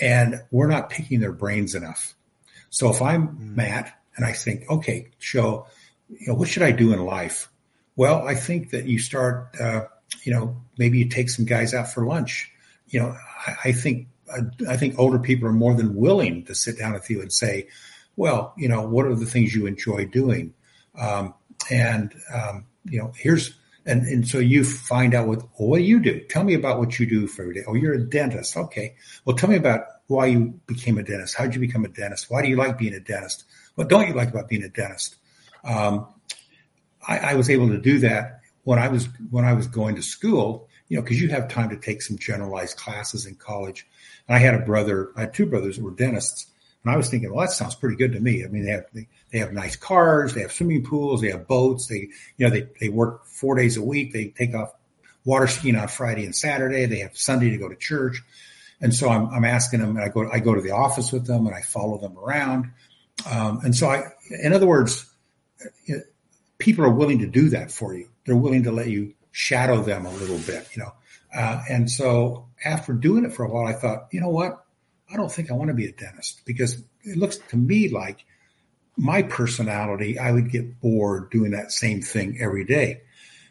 [0.00, 2.14] and we're not picking their brains enough.
[2.70, 3.56] So if I'm mm.
[3.56, 5.66] Matt and I think, okay, show,
[6.08, 7.48] you know, what should I do in life?
[7.96, 9.82] Well, I think that you start, uh,
[10.22, 12.50] you know, maybe you take some guys out for lunch.
[12.88, 14.08] You know, I, I think
[14.68, 17.68] I think older people are more than willing to sit down with you and say,
[18.16, 20.54] well, you know, what are the things you enjoy doing?
[20.96, 21.34] Um,
[21.70, 23.54] and um, you know, here's
[23.86, 26.20] and, and so you find out what, well, what do you do?
[26.28, 27.64] Tell me about what you do for every day.
[27.66, 28.56] Oh, you're a dentist.
[28.56, 28.94] Okay.
[29.24, 31.36] Well, tell me about why you became a dentist.
[31.36, 32.30] How did you become a dentist?
[32.30, 33.44] Why do you like being a dentist?
[33.76, 35.16] What don't you like about being a dentist?
[35.64, 36.06] Um,
[37.06, 40.02] I, I, was able to do that when I was when I was going to
[40.02, 40.68] school.
[40.88, 43.86] You know, because you have time to take some generalized classes in college.
[44.26, 45.12] And I had a brother.
[45.16, 46.50] I had two brothers that were dentists,
[46.82, 48.44] and I was thinking, well, that sounds pretty good to me.
[48.44, 51.46] I mean, they have they, they have nice cars, they have swimming pools, they have
[51.46, 51.86] boats.
[51.86, 54.12] They you know they they work four days a week.
[54.12, 54.72] They take off
[55.24, 56.86] water skiing on Friday and Saturday.
[56.86, 58.22] They have Sunday to go to church.
[58.80, 61.26] And so I'm, I'm asking them, and I go I go to the office with
[61.26, 62.72] them, and I follow them around.
[63.30, 64.04] Um, and so I,
[64.42, 65.06] in other words,
[66.58, 68.08] people are willing to do that for you.
[68.24, 70.92] They're willing to let you shadow them a little bit, you know.
[71.34, 74.64] Uh, and so after doing it for a while, I thought, you know what?
[75.12, 78.24] I don't think I want to be a dentist because it looks to me like
[78.96, 83.02] my personality, I would get bored doing that same thing every day.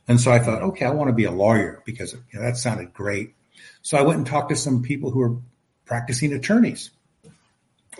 [0.07, 2.57] And so I thought, okay, I want to be a lawyer because you know, that
[2.57, 3.33] sounded great.
[3.81, 5.37] So I went and talked to some people who are
[5.85, 6.91] practicing attorneys.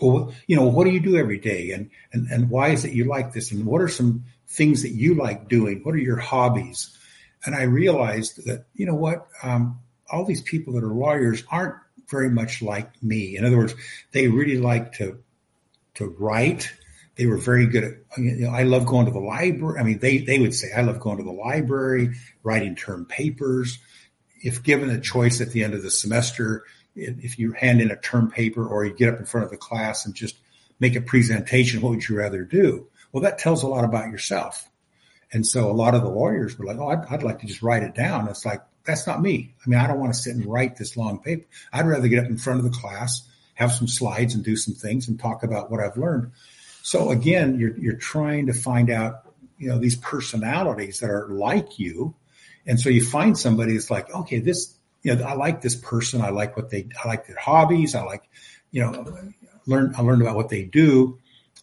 [0.02, 1.72] Well, you know, what do you do every day?
[1.72, 3.52] And, and, and why is it you like this?
[3.52, 5.82] And what are some things that you like doing?
[5.84, 6.98] What are your hobbies?
[7.46, 9.28] And I realized that, you know what?
[9.44, 11.76] Um, all these people that are lawyers aren't
[12.10, 13.38] very much like me.
[13.38, 13.76] In other words,
[14.12, 15.20] they really like to
[15.96, 16.72] to write.
[17.16, 17.94] They were very good at.
[18.18, 19.80] You know, I love going to the library.
[19.80, 23.80] I mean, they they would say I love going to the library, writing term papers.
[24.42, 26.64] If given a choice at the end of the semester,
[26.96, 29.58] if you hand in a term paper or you get up in front of the
[29.58, 30.38] class and just
[30.80, 32.88] make a presentation, what would you rather do?
[33.12, 34.70] Well, that tells a lot about yourself.
[35.32, 37.62] And so a lot of the lawyers were like, "Oh, I'd, I'd like to just
[37.62, 39.54] write it down." It's like, that's not me.
[39.64, 41.46] I mean, I don't want to sit and write this long paper.
[41.72, 44.74] I'd rather get up in front of the class, have some slides and do some
[44.74, 46.32] things and talk about what I've learned.
[46.82, 51.78] So again, you're, you're trying to find out, you know, these personalities that are like
[51.78, 52.16] you.
[52.70, 56.22] And so you find somebody that's like, okay, this, you know, I like this person.
[56.22, 57.96] I like what they, I like their hobbies.
[57.96, 58.30] I like,
[58.70, 59.24] you know,
[59.66, 61.18] learn, I learned about what they do.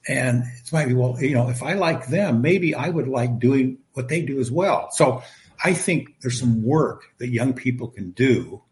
[0.08, 3.38] And it's might be, well, you know, if I like them, maybe I would like
[3.38, 4.88] doing what they do as well.
[4.90, 5.22] So
[5.62, 8.62] I think there's some work that young people can do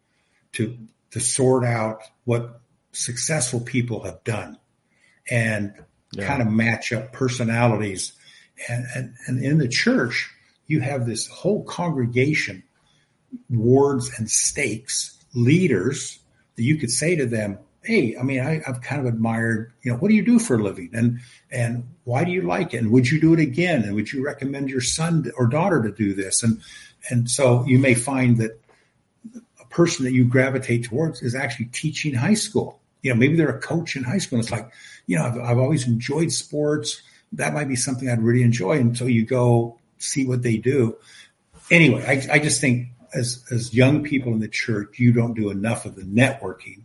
[0.55, 0.77] to
[1.13, 4.59] to sort out what successful people have done
[5.31, 5.73] and
[6.11, 6.27] yeah.
[6.27, 8.13] kind of match up personalities.
[8.69, 10.35] And, and, and in the church,
[10.67, 12.63] you have this whole congregation
[13.51, 16.19] wards and stakes, leaders
[16.57, 19.93] that you could say to them, Hey, I mean, I, have kind of admired, you
[19.93, 20.89] know, what do you do for a living?
[20.95, 22.79] And, and why do you like it?
[22.79, 23.83] And would you do it again?
[23.83, 26.43] And would you recommend your son or daughter to do this?
[26.43, 26.63] And,
[27.11, 28.59] and so you may find that
[29.61, 32.81] a person that you gravitate towards is actually teaching high school.
[33.03, 34.39] You know, maybe they're a coach in high school.
[34.39, 34.73] And it's like,
[35.07, 37.03] you know, I've, I've always enjoyed sports.
[37.33, 38.79] That might be something I'd really enjoy.
[38.79, 40.97] And so you go see what they do.
[41.71, 45.51] Anyway, I, I just think as as young people in the church, you don't do
[45.51, 46.83] enough of the networking.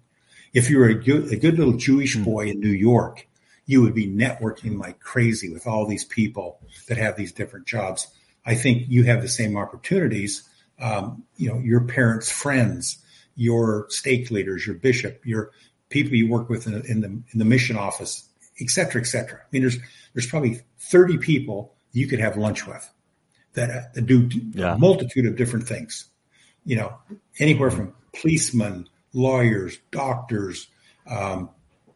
[0.54, 2.24] If you were a good, a good little Jewish hmm.
[2.24, 3.28] boy in New York,
[3.66, 8.08] you would be networking like crazy with all these people that have these different jobs.
[8.46, 10.48] I think you have the same opportunities.
[10.80, 12.98] Um, you know, your parents' friends,
[13.36, 15.52] your stake leaders, your bishop, your
[15.90, 18.28] people you work with in, in the in the mission office,
[18.62, 19.40] et cetera, et cetera.
[19.40, 19.78] I mean, there's
[20.14, 22.90] there's probably 30 people you could have lunch with
[23.54, 24.76] that, that do yeah.
[24.76, 26.06] a multitude of different things
[26.66, 26.94] you know,
[27.40, 30.68] anywhere from policemen, lawyers, doctors,
[31.10, 31.50] um,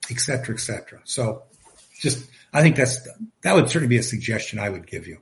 [0.10, 1.00] et cetera, et cetera.
[1.04, 1.44] So
[2.00, 3.08] just, I think that's,
[3.44, 5.20] that would certainly be a suggestion I would give you.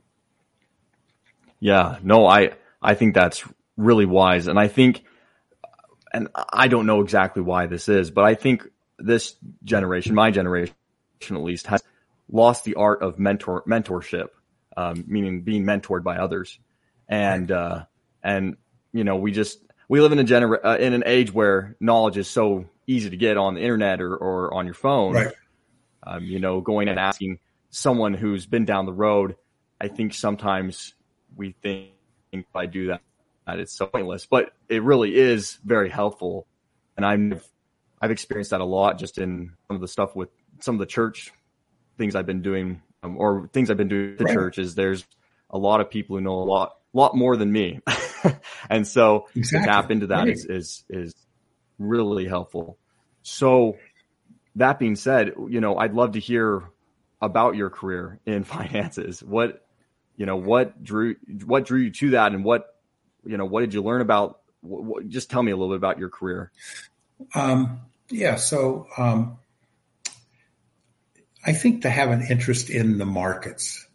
[1.60, 3.44] Yeah, no, I, I think that's
[3.76, 4.46] really wise.
[4.46, 5.04] And I think,
[6.12, 8.66] and I don't know exactly why this is, but I think
[8.98, 10.74] this generation, my generation
[11.30, 11.82] at least, has
[12.30, 14.28] lost the art of mentor mentorship,
[14.76, 16.58] um, meaning being mentored by others.
[17.08, 17.84] And, uh,
[18.22, 18.56] and
[18.92, 19.58] you know, we just
[19.88, 23.16] we live in a gener- uh, in an age where knowledge is so easy to
[23.16, 25.14] get on the internet or, or on your phone.
[25.14, 25.34] Right.
[26.04, 27.38] Um, you know, going and asking
[27.70, 29.36] someone who's been down the road.
[29.80, 30.94] I think sometimes
[31.36, 31.90] we think
[32.32, 33.02] if I do that,
[33.46, 36.46] that it's so pointless, but it really is very helpful.
[36.96, 37.44] And I've
[38.00, 40.28] I've experienced that a lot just in some of the stuff with
[40.60, 41.32] some of the church
[41.98, 44.34] things I've been doing um, or things I've been doing at the right.
[44.34, 45.04] church is there's
[45.50, 47.80] a lot of people who know a lot lot more than me.
[48.70, 49.66] and so exactly.
[49.66, 50.28] to tap into that right.
[50.28, 51.14] is, is, is
[51.78, 52.78] really helpful.
[53.22, 53.78] So
[54.56, 56.64] that being said, you know, I'd love to hear
[57.20, 59.22] about your career in finances.
[59.22, 59.64] What,
[60.16, 62.76] you know, what drew, what drew you to that and what,
[63.24, 65.78] you know, what did you learn about, what, what, just tell me a little bit
[65.78, 66.50] about your career.
[67.34, 68.36] Um, yeah.
[68.36, 69.38] So, um,
[71.44, 73.86] I think to have an interest in the markets,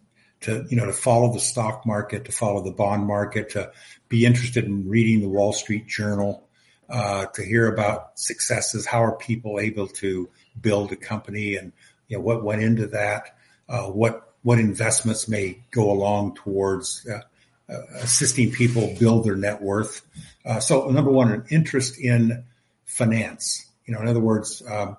[0.42, 3.72] to you know to follow the stock market, to follow the bond market, to
[4.10, 6.48] be interested in reading the Wall Street Journal,
[6.90, 8.86] uh, to hear about successes.
[8.86, 10.30] How are people able to
[10.60, 11.72] build a company, and
[12.08, 13.38] you know what went into that?
[13.70, 17.22] Uh, what what investments may go along towards uh,
[17.72, 20.02] uh assisting people build their net worth?
[20.46, 22.44] Uh, so number one, an interest in
[22.86, 23.66] finance.
[23.86, 24.62] You know, in other words.
[24.70, 24.98] Um,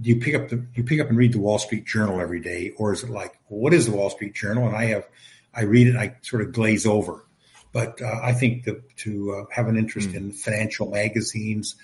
[0.00, 2.40] do you pick up the you pick up and read the Wall Street Journal every
[2.40, 4.66] day, or is it like, what is the Wall Street Journal?
[4.66, 5.06] And I have,
[5.54, 7.24] I read it, I sort of glaze over.
[7.72, 10.16] But uh, I think the, to uh, have an interest mm.
[10.16, 11.76] in financial magazines,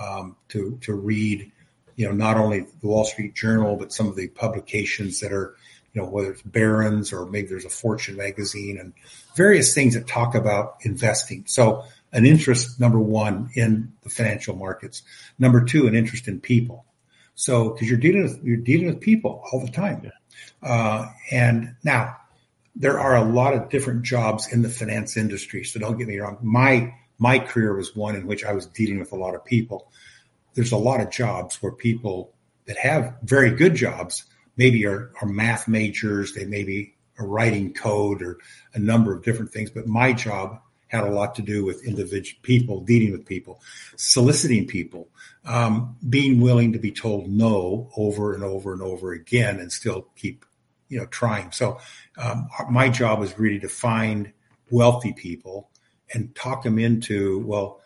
[0.00, 1.50] um, to to read,
[1.96, 5.54] you know, not only the Wall Street Journal, but some of the publications that are,
[5.92, 8.92] you know, whether it's Barron's or maybe there's a Fortune magazine and
[9.34, 11.44] various things that talk about investing.
[11.46, 15.02] So an interest number one in the financial markets.
[15.38, 16.84] Number two, an interest in people.
[17.40, 20.12] So, because you're dealing with you're dealing with people all the time,
[20.62, 22.18] uh, and now
[22.76, 25.64] there are a lot of different jobs in the finance industry.
[25.64, 26.36] So don't get me wrong.
[26.42, 29.90] My my career was one in which I was dealing with a lot of people.
[30.52, 32.34] There's a lot of jobs where people
[32.66, 34.24] that have very good jobs
[34.58, 36.34] maybe are, are math majors.
[36.34, 38.36] They maybe are writing code or
[38.74, 39.70] a number of different things.
[39.70, 43.62] But my job had a lot to do with individual people, dealing with people,
[43.96, 45.08] soliciting people,
[45.44, 50.08] um, being willing to be told no over and over and over again and still
[50.16, 50.44] keep,
[50.88, 51.52] you know, trying.
[51.52, 51.78] So
[52.18, 54.32] um, my job was really to find
[54.70, 55.70] wealthy people
[56.12, 57.80] and talk them into, well,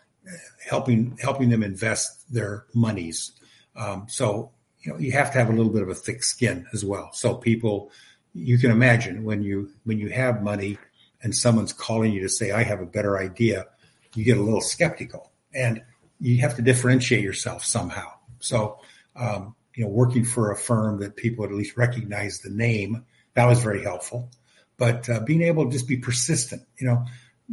[0.67, 3.33] helping helping them invest their monies.
[3.75, 6.65] Um, so you know you have to have a little bit of a thick skin
[6.73, 7.11] as well.
[7.13, 7.91] So people,
[8.33, 10.79] you can imagine when you when you have money
[11.25, 13.65] and someone's calling you to say, I have a better idea,
[14.13, 15.81] you get a little skeptical and
[16.21, 18.11] you have to differentiate yourself somehow.
[18.37, 18.77] So,
[19.15, 23.47] um, you know, working for a firm that people at least recognize the name, that
[23.47, 24.29] was very helpful.
[24.77, 27.05] But uh, being able to just be persistent, you know,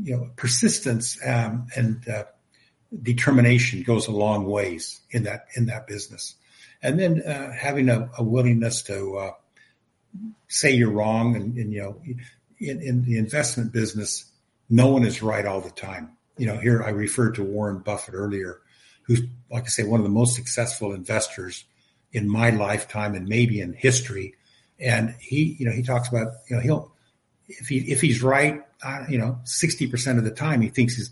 [0.02, 2.24] you know, persistence um, and uh,
[3.02, 6.34] determination goes a long ways in that in that business.
[6.82, 9.30] And then uh, having a, a, willingness to uh,
[10.48, 12.02] say you're wrong, and, and you know,
[12.68, 14.24] in, in the investment business,
[14.70, 16.16] no one is right all the time.
[16.38, 18.60] You know, here I referred to Warren Buffett earlier,
[19.02, 21.64] who's, like I say, one of the most successful investors
[22.12, 24.34] in my lifetime and maybe in history.
[24.80, 26.92] And he, you know, he talks about, you know, he'll,
[27.48, 31.10] if he, if he's right, uh, you know, 60% of the time he thinks he's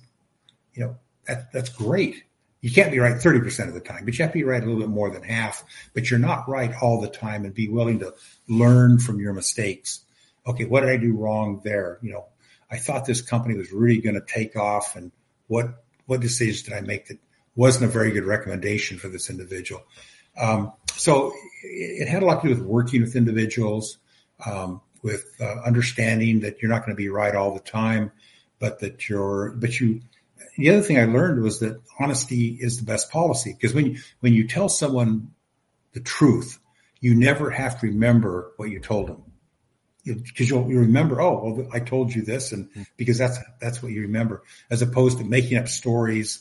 [0.74, 0.96] you know,
[1.26, 2.24] that, that's great.
[2.60, 4.66] You can't be right 30% of the time, but you have to be right a
[4.66, 8.00] little bit more than half, but you're not right all the time and be willing
[8.00, 8.14] to
[8.48, 10.00] learn from your mistakes.
[10.46, 10.64] Okay.
[10.64, 11.98] What did I do wrong there?
[12.02, 12.26] You know,
[12.70, 15.10] I thought this company was really going to take off and
[15.48, 17.18] what, what decisions did I make that
[17.56, 19.82] wasn't a very good recommendation for this individual?
[20.38, 21.32] Um, so
[21.62, 23.98] it had a lot to do with working with individuals,
[24.46, 28.12] um, with uh, understanding that you're not going to be right all the time,
[28.60, 30.02] but that you're, but you,
[30.56, 33.98] the other thing I learned was that honesty is the best policy because when you,
[34.20, 35.32] when you tell someone
[35.92, 36.58] the truth,
[37.00, 39.29] you never have to remember what you told them
[40.04, 42.82] because you'll, you remember, oh, well, I told you this, and hmm.
[42.96, 46.40] because that's that's what you remember, as opposed to making up stories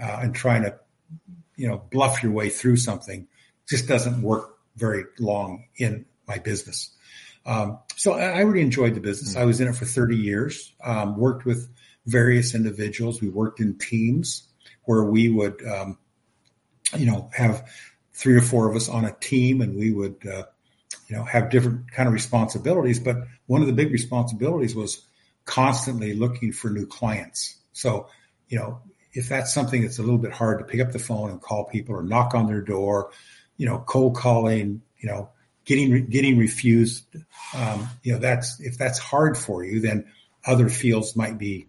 [0.00, 0.78] uh, and trying to,
[1.56, 3.26] you know, bluff your way through something.
[3.68, 6.94] Just doesn't work very long in my business.
[7.44, 9.34] Um, so I, really enjoyed the business.
[9.34, 9.40] Hmm.
[9.40, 10.72] I was in it for 30 years.
[10.84, 11.68] Um, worked with
[12.06, 13.20] various individuals.
[13.20, 14.48] We worked in teams
[14.84, 15.98] where we would, um,
[16.96, 17.68] you know, have
[18.12, 20.26] three or four of us on a team, and we would.
[20.26, 20.44] Uh,
[21.08, 23.00] you know, have different kind of responsibilities.
[23.00, 25.02] But one of the big responsibilities was
[25.44, 27.56] constantly looking for new clients.
[27.72, 28.08] So,
[28.48, 28.80] you know,
[29.12, 31.64] if that's something that's a little bit hard to pick up the phone and call
[31.64, 33.10] people or knock on their door,
[33.56, 35.30] you know, cold calling, you know,
[35.64, 37.04] getting getting refused,
[37.56, 40.04] um, you know, that's if that's hard for you, then
[40.44, 41.68] other fields might be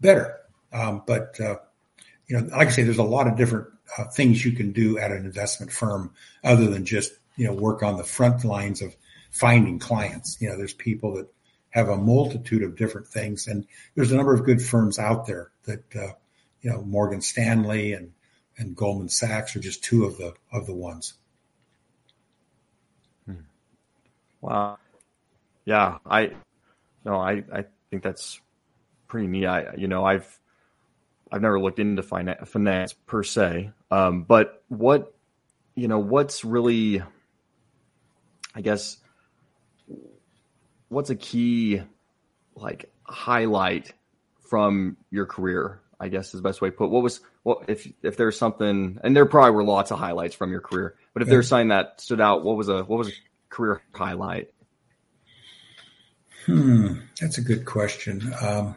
[0.00, 0.36] better.
[0.72, 1.56] Um, but uh,
[2.28, 3.68] you know, like I say, there's a lot of different
[3.98, 6.14] uh, things you can do at an investment firm
[6.44, 8.94] other than just you know, work on the front lines of
[9.30, 10.36] finding clients.
[10.42, 11.26] You know, there's people that
[11.70, 15.50] have a multitude of different things, and there's a number of good firms out there
[15.64, 16.12] that, uh,
[16.60, 18.12] you know, Morgan Stanley and
[18.58, 21.14] and Goldman Sachs are just two of the of the ones.
[23.24, 23.46] Hmm.
[24.42, 24.76] Wow.
[25.64, 26.32] Yeah, I
[27.06, 28.38] no, I I think that's
[29.08, 29.46] pretty neat.
[29.46, 30.38] I you know I've
[31.32, 35.14] I've never looked into finance, finance per se, um, but what
[35.74, 37.02] you know what's really
[38.54, 38.98] I guess
[40.88, 41.82] what's a key
[42.54, 43.92] like highlight
[44.48, 45.80] from your career?
[45.98, 46.90] I guess is the best way to put.
[46.90, 50.50] What was what if if there's something, and there probably were lots of highlights from
[50.50, 53.12] your career, but if there's something that stood out, what was a what was a
[53.50, 54.50] career highlight?
[56.46, 58.32] Hmm, that's a good question.
[58.40, 58.76] Um,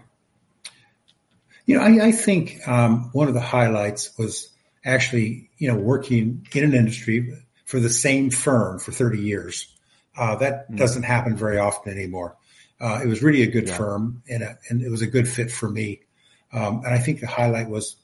[1.66, 4.50] you know, I, I think um, one of the highlights was
[4.84, 9.68] actually, you know, working in an industry for the same firm for 30 years.
[10.18, 10.78] Uh, that mm.
[10.78, 12.36] doesn't happen very often anymore.
[12.80, 13.78] Uh, it was really a good yeah.
[13.78, 16.02] firm and, a, and, it was a good fit for me.
[16.52, 17.96] Um, and I think the highlight was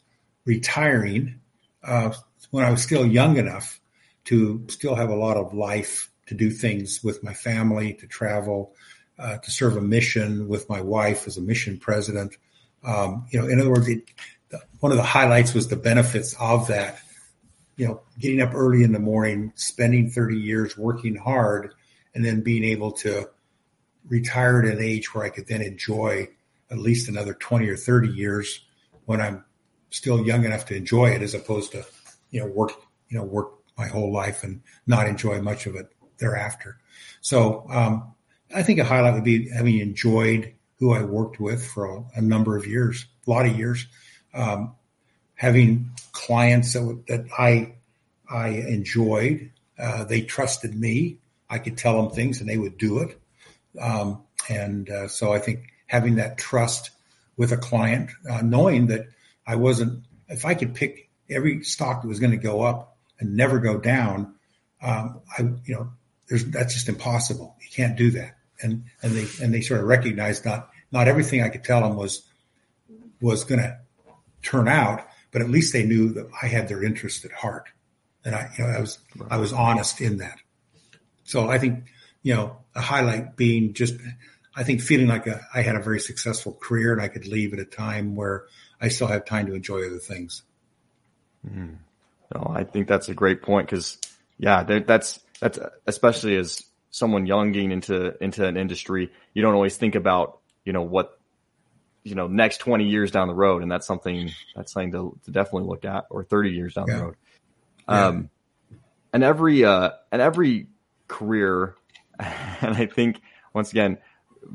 [0.46, 1.40] retiring
[1.84, 2.14] uh,
[2.52, 3.80] when I was still young enough
[4.26, 8.74] to still have a lot of life to do things with my family, to travel,
[9.18, 12.38] uh, to serve a mission with my wife as a mission president.
[12.84, 14.04] Um, you know, in other words, it,
[14.80, 17.00] one of the highlights was the benefits of that
[17.80, 21.74] you know, getting up early in the morning, spending 30 years working hard,
[22.14, 23.30] and then being able to
[24.10, 26.28] retire at an age where I could then enjoy
[26.70, 28.66] at least another 20 or 30 years
[29.06, 29.46] when I'm
[29.92, 31.86] still young enough to enjoy it as opposed to,
[32.32, 32.74] you know, work,
[33.08, 36.80] you know, work my whole life and not enjoy much of it thereafter.
[37.22, 38.14] So, um,
[38.54, 42.22] I think a highlight would be having enjoyed who I worked with for a, a
[42.22, 43.88] number of years, a lot of years,
[44.34, 44.76] um,
[45.40, 47.74] having clients that, that I
[48.30, 49.52] I enjoyed.
[49.78, 51.18] Uh, they trusted me.
[51.50, 53.18] I could tell them things and they would do it.
[53.80, 56.92] Um, and uh, so I think having that trust
[57.38, 59.08] with a client, uh, knowing that
[59.48, 63.38] I wasn't, if I could pick every stock that was going to go up and
[63.38, 64.36] never go down,
[64.82, 65.90] um, I, you know,
[66.28, 67.56] that's just impossible.
[67.62, 68.36] You can't do that.
[68.62, 71.96] And, and they, and they sort of recognized not, not everything I could tell them
[71.96, 72.24] was,
[73.22, 73.80] was going to
[74.42, 77.70] turn out, but at least they knew that I had their interest at heart,
[78.26, 79.00] and I, you know, I was
[79.30, 80.38] I was honest in that.
[81.24, 81.86] So I think
[82.24, 83.96] you know a highlight being just
[84.56, 87.54] I think feeling like a, I had a very successful career and I could leave
[87.54, 88.46] at a time where
[88.82, 90.44] I still have time to enjoy other things.
[91.48, 91.78] Mm.
[92.34, 93.98] No, I think that's a great point because
[94.38, 99.78] yeah, that's that's especially as someone young getting into into an industry, you don't always
[99.78, 101.19] think about you know what
[102.10, 105.32] you know next 20 years down the road and that's something that's something to, to
[105.32, 106.98] definitely look at or 30 years down yeah.
[106.98, 107.16] the road
[107.88, 108.08] yeah.
[108.08, 108.30] um
[109.14, 110.68] and every uh and every
[111.08, 111.76] career
[112.20, 113.22] and i think
[113.54, 114.00] once again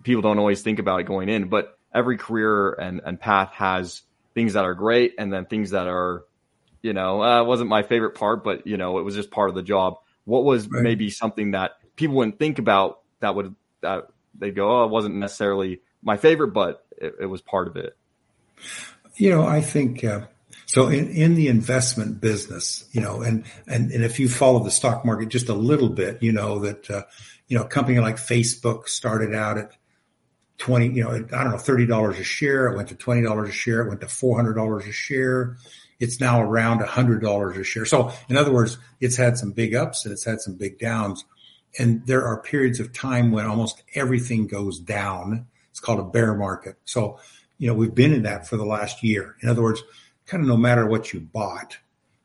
[0.03, 4.03] people don't always think about it going in but every career and and path has
[4.35, 6.25] things that are great and then things that are
[6.83, 9.55] you know uh, wasn't my favorite part but you know it was just part of
[9.55, 10.83] the job what was right.
[10.83, 15.15] maybe something that people wouldn't think about that would that they'd go oh it wasn't
[15.15, 17.97] necessarily my favorite but it, it was part of it.
[19.17, 20.27] You know, I think uh,
[20.67, 20.89] so.
[20.89, 25.05] In, in the investment business, you know, and and and if you follow the stock
[25.05, 27.03] market just a little bit, you know that uh,
[27.47, 29.73] you know a company like Facebook started out at
[30.59, 32.69] twenty, you know, I don't know, thirty dollars a share.
[32.69, 33.83] It went to twenty dollars a share.
[33.83, 35.57] It went to four hundred dollars a share.
[36.01, 37.85] It's now around hundred dollars a share.
[37.85, 41.25] So, in other words, it's had some big ups and it's had some big downs.
[41.79, 45.47] And there are periods of time when almost everything goes down.
[45.75, 46.77] It's called a bear market.
[46.85, 47.19] So,
[47.59, 49.35] you know, we've been in that for the last year.
[49.43, 49.83] In other words,
[50.25, 51.79] kind of no matter what you bought,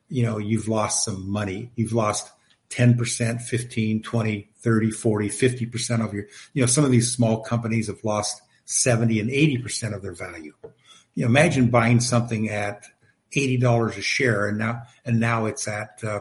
[0.07, 1.71] you know, you've lost some money.
[1.75, 2.31] You've lost
[2.69, 7.87] 10%, 15, 20, 30, 40, 50% of your, you know, some of these small companies
[7.87, 10.53] have lost 70 and 80% of their value.
[11.15, 12.85] You know, imagine buying something at
[13.31, 16.19] $80 a share and now, and now it's at uh,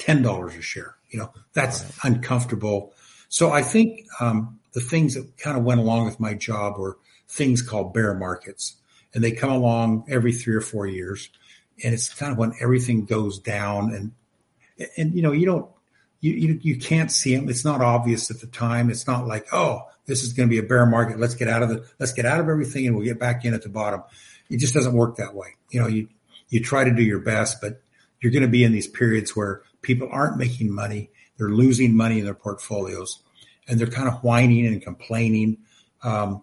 [0.00, 0.96] $10 a share.
[1.10, 2.14] You know, that's right.
[2.14, 2.94] uncomfortable.
[3.28, 6.98] So I think um, the things that kind of went along with my job were
[7.26, 8.76] things called bear markets,
[9.12, 11.30] and they come along every three or four years,
[11.82, 15.68] and it's kind of when everything goes down, and and you know you don't
[16.20, 17.48] you you, you can't see them.
[17.48, 18.88] It's not obvious at the time.
[18.88, 21.18] It's not like oh this is going to be a bear market.
[21.18, 23.54] Let's get out of the let's get out of everything, and we'll get back in
[23.54, 24.04] at the bottom.
[24.48, 25.56] It just doesn't work that way.
[25.70, 26.06] You know you
[26.50, 27.82] you try to do your best, but
[28.20, 31.10] you're going to be in these periods where people aren't making money.
[31.36, 33.24] They're losing money in their portfolios
[33.68, 35.58] and they're kind of whining and complaining.
[36.02, 36.42] Um,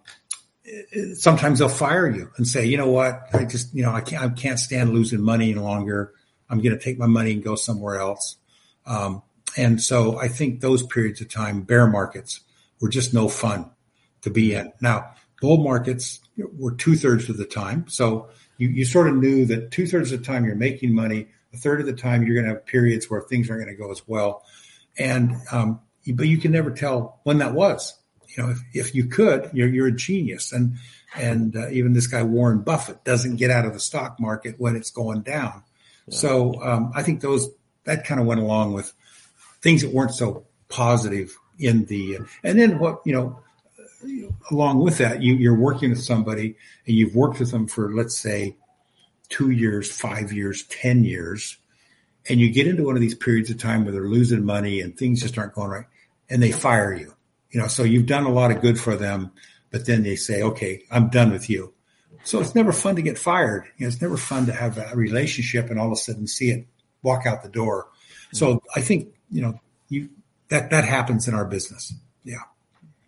[1.14, 4.24] sometimes they'll fire you and say, you know what, I just, you know, I can't,
[4.24, 6.14] I can't stand losing money any longer.
[6.50, 8.38] I'm going to take my money and go somewhere else.
[8.86, 9.24] Um,
[9.58, 12.42] and so I think those periods of time, bear markets
[12.82, 13.72] were just no fun
[14.22, 14.72] to be in.
[14.82, 17.88] Now, bull markets were two thirds of the time.
[17.88, 21.28] So you, you sort of knew that two thirds of the time you're making money,
[21.54, 23.82] a third of the time you're going to have periods where things aren't going to
[23.82, 24.44] go as well.
[24.98, 25.80] And, um,
[26.14, 27.98] but you can never tell when that was.
[28.36, 30.52] You know, if, if you could, you're, you're a genius.
[30.52, 30.78] And,
[31.16, 34.76] and uh, even this guy, Warren Buffett, doesn't get out of the stock market when
[34.76, 35.64] it's going down.
[36.08, 36.18] Yeah.
[36.18, 37.50] So um, I think those,
[37.86, 38.94] that kind of went along with
[39.62, 43.40] things that weren't so positive in the, and then what, you know,
[44.52, 48.18] along with that, you, you're working with somebody and you've worked with them for, let's
[48.18, 48.56] say,
[49.30, 51.58] two years, five years, 10 years,
[52.28, 54.98] and you get into one of these periods of time where they're losing money and
[54.98, 55.86] things just aren't going right,
[56.30, 57.14] and they fire you.
[57.52, 59.32] You know, so you've done a lot of good for them,
[59.72, 61.74] but then they say, okay, I'm done with you.
[62.24, 63.66] So it's never fun to get fired.
[63.78, 66.50] You know, it's never fun to have a relationship and all of a sudden see
[66.50, 66.68] it
[67.04, 67.88] walk out the door.
[68.34, 69.60] So I think, you know,
[69.90, 70.10] you
[70.50, 71.94] that that happens in our business.
[72.24, 72.42] Yeah.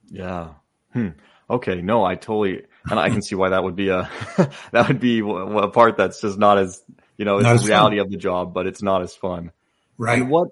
[0.09, 0.49] Yeah.
[0.93, 1.09] Hmm.
[1.49, 1.81] Okay.
[1.81, 4.09] No, I totally, and I can see why that would be a
[4.71, 6.81] that would be a part that's just not as
[7.17, 8.05] you know it's the reality fun.
[8.05, 9.51] of the job, but it's not as fun.
[9.97, 10.21] Right.
[10.21, 10.49] And what?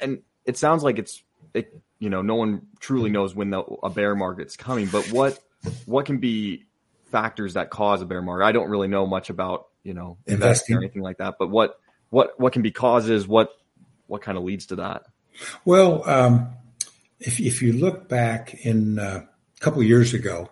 [0.00, 1.22] And it sounds like it's
[1.54, 5.38] it, you know no one truly knows when the, a bear market's coming, but what
[5.86, 6.64] what can be
[7.10, 8.44] factors that cause a bear market?
[8.44, 11.78] I don't really know much about you know investing or anything like that, but what
[12.10, 13.26] what what can be causes?
[13.26, 13.50] What
[14.06, 15.04] what kind of leads to that?
[15.64, 16.48] Well, um,
[17.20, 19.24] if if you look back in uh,
[19.56, 20.50] a couple years ago,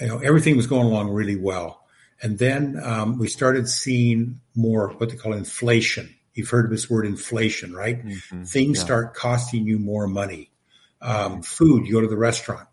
[0.00, 1.84] you know, everything was going along really well.
[2.20, 6.14] And then um, we started seeing more what they call inflation.
[6.38, 8.02] You've heard of this word inflation, right?
[8.04, 8.44] Mm-hmm.
[8.44, 8.84] Things yeah.
[8.84, 10.50] start costing you more money.
[11.02, 12.68] Um, food, you go to the restaurant,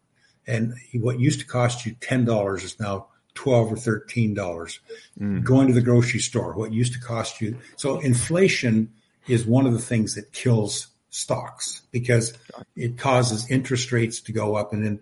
[0.48, 4.80] and what used to cost you ten dollars is now twelve or thirteen dollars.
[5.20, 5.44] Mm.
[5.44, 7.58] Going to the grocery store, what used to cost you.
[7.76, 8.94] So inflation
[9.28, 12.34] is one of the things that kills stocks because
[12.76, 15.00] it causes interest rates to go up, and then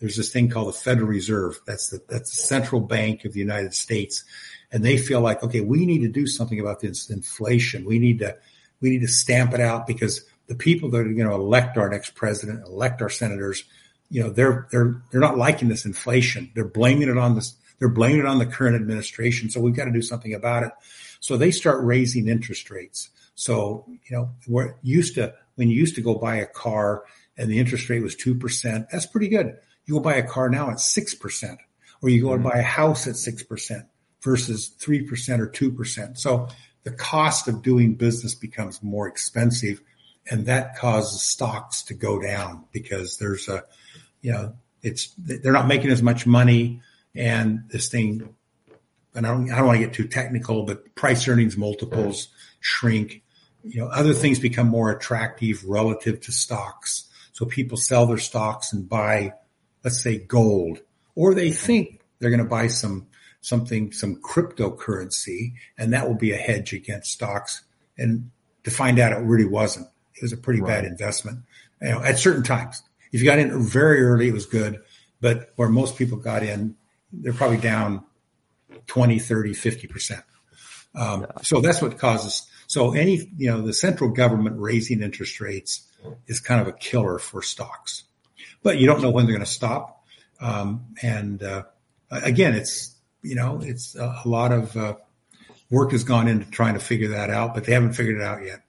[0.00, 1.60] there's this thing called the Federal Reserve.
[1.66, 4.24] That's the that's the central bank of the United States,
[4.72, 7.84] and they feel like okay, we need to do something about this inflation.
[7.84, 8.36] We need to
[8.80, 11.88] we need to stamp it out because the people that are going to elect our
[11.88, 13.64] next president, elect our senators,
[14.08, 16.50] you know, they're they're they're not liking this inflation.
[16.54, 17.56] They're blaming it on this.
[17.78, 19.50] They're blaming it on the current administration.
[19.50, 20.72] So we've got to do something about it.
[21.20, 23.10] So they start raising interest rates.
[23.34, 27.04] So you know, we're used to when you used to go buy a car
[27.36, 28.86] and the interest rate was two percent.
[28.90, 29.56] That's pretty good
[29.90, 31.58] you go buy a car now at 6%,
[32.00, 32.50] or you go and mm-hmm.
[32.50, 33.86] buy a house at 6%
[34.22, 36.18] versus 3% or 2%.
[36.18, 36.48] So
[36.82, 39.80] the cost of doing business becomes more expensive
[40.30, 43.64] and that causes stocks to go down because there's a,
[44.20, 46.80] you know, it's, they're not making as much money
[47.14, 48.34] and this thing,
[49.14, 52.28] and I don't, I don't want to get too technical, but price earnings multiples
[52.60, 53.22] shrink.
[53.64, 57.10] You know, other things become more attractive relative to stocks.
[57.32, 59.32] So people sell their stocks and buy
[59.84, 60.80] let's say gold,
[61.14, 63.06] or they think they're going to buy some
[63.40, 67.62] something, some cryptocurrency, and that will be a hedge against stocks.
[67.96, 68.30] And
[68.64, 69.88] to find out, it really wasn't.
[70.14, 70.82] It was a pretty right.
[70.82, 71.40] bad investment.
[71.80, 72.82] You know, at certain times,
[73.12, 74.80] if you got in very early, it was good.
[75.20, 76.76] But where most people got in,
[77.12, 78.04] they're probably down
[78.86, 80.22] 20, 30, 50%.
[80.94, 81.26] Um, yeah.
[81.42, 82.48] So that's what causes.
[82.66, 85.86] So any, you know, the central government raising interest rates
[86.26, 88.04] is kind of a killer for stocks,
[88.62, 90.04] but you don't know when they're going to stop.
[90.40, 91.64] Um, and uh,
[92.10, 94.96] again, it's you know, it's a, a lot of uh,
[95.70, 98.44] work has gone into trying to figure that out, but they haven't figured it out
[98.44, 98.62] yet.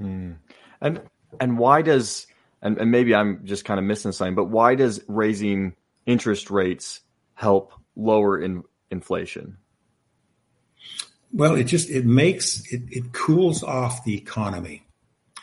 [0.00, 0.36] Mm.
[0.80, 1.00] And
[1.40, 2.26] and why does
[2.62, 5.74] and, and maybe I'm just kind of missing something, but why does raising
[6.06, 7.00] interest rates
[7.34, 9.58] help lower in, inflation?
[11.32, 14.86] Well, it just it makes it, it cools off the economy.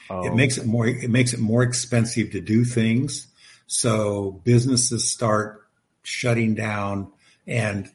[0.10, 0.26] Oh.
[0.26, 3.28] It makes it more it makes it more expensive to do things.
[3.68, 5.68] So businesses start
[6.04, 7.12] shutting down
[7.48, 7.90] and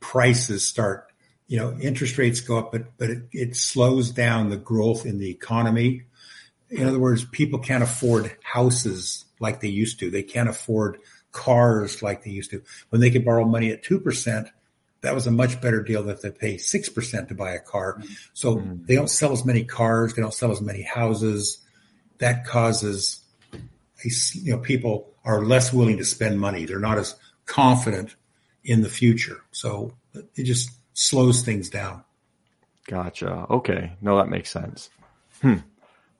[0.00, 1.06] prices start,
[1.46, 5.18] you know, interest rates go up, but but it, it slows down the growth in
[5.18, 6.04] the economy.
[6.70, 10.10] In other words, people can't afford houses like they used to.
[10.10, 10.98] They can't afford
[11.32, 12.62] cars like they used to.
[12.90, 14.48] When they could borrow money at two percent,
[15.00, 18.02] that was a much better deal than they pay six percent to buy a car.
[18.32, 18.84] So mm-hmm.
[18.84, 21.58] they don't sell as many cars, they don't sell as many houses.
[22.18, 23.20] That causes
[24.04, 26.64] you know people are less willing to spend money.
[26.64, 27.14] They're not as
[27.46, 28.14] confident
[28.70, 29.42] in the future.
[29.50, 32.04] So it just slows things down.
[32.86, 33.46] Gotcha.
[33.50, 33.92] Okay.
[34.00, 34.90] No, that makes sense.
[35.42, 35.56] Hmm.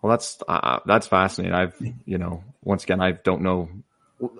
[0.02, 1.54] Well, that's uh, that's fascinating.
[1.54, 3.68] I've you know once again I don't know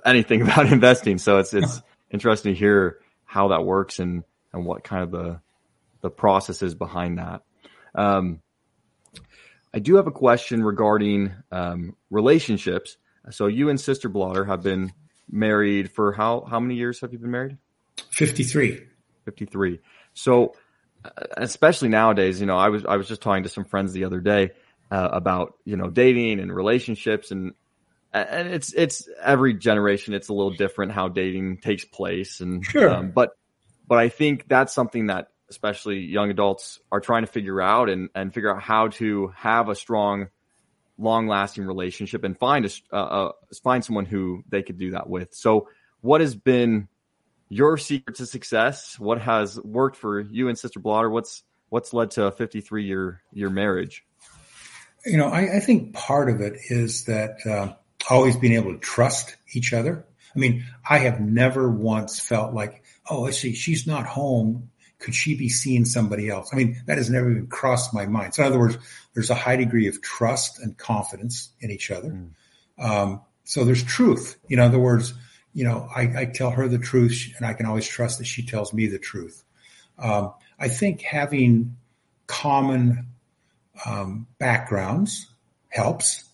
[0.04, 1.80] anything about investing, so it's it's
[2.10, 5.40] interesting to hear how that works and and what kind of the
[6.00, 7.42] the process is behind that.
[7.94, 8.40] Um,
[9.72, 12.96] I do have a question regarding um, relationships.
[13.30, 14.92] So you and Sister Blatter have been
[15.30, 17.58] married for how how many years have you been married?
[18.10, 18.86] 53.
[19.24, 19.80] 53.
[20.14, 20.54] So,
[21.04, 24.04] uh, especially nowadays, you know, I was, I was just talking to some friends the
[24.04, 24.50] other day,
[24.90, 27.52] uh, about, you know, dating and relationships and,
[28.12, 32.40] and it's, it's every generation, it's a little different how dating takes place.
[32.40, 32.90] And, sure.
[32.90, 33.30] Um, but,
[33.86, 38.08] but I think that's something that especially young adults are trying to figure out and,
[38.14, 40.28] and figure out how to have a strong,
[40.96, 43.32] long lasting relationship and find a, uh, uh,
[43.62, 45.34] find someone who they could do that with.
[45.34, 45.68] So
[46.00, 46.88] what has been
[47.50, 48.98] your secret to success.
[48.98, 51.10] What has worked for you and Sister Blatter?
[51.10, 54.04] What's what's led to a 53 year year marriage?
[55.04, 57.74] You know, I, I think part of it is that uh,
[58.08, 60.06] always being able to trust each other.
[60.34, 64.70] I mean, I have never once felt like, oh, I see, she's not home.
[65.00, 66.50] Could she be seeing somebody else?
[66.52, 68.34] I mean, that has never even crossed my mind.
[68.34, 68.76] So, in other words,
[69.14, 72.10] there's a high degree of trust and confidence in each other.
[72.10, 72.30] Mm.
[72.78, 74.38] Um, so there's truth.
[74.46, 75.14] You know, in other words,
[75.52, 78.44] you know, I, I, tell her the truth and I can always trust that she
[78.46, 79.42] tells me the truth.
[79.98, 81.76] Um, I think having
[82.26, 83.06] common
[83.84, 85.28] um, backgrounds
[85.68, 86.24] helps.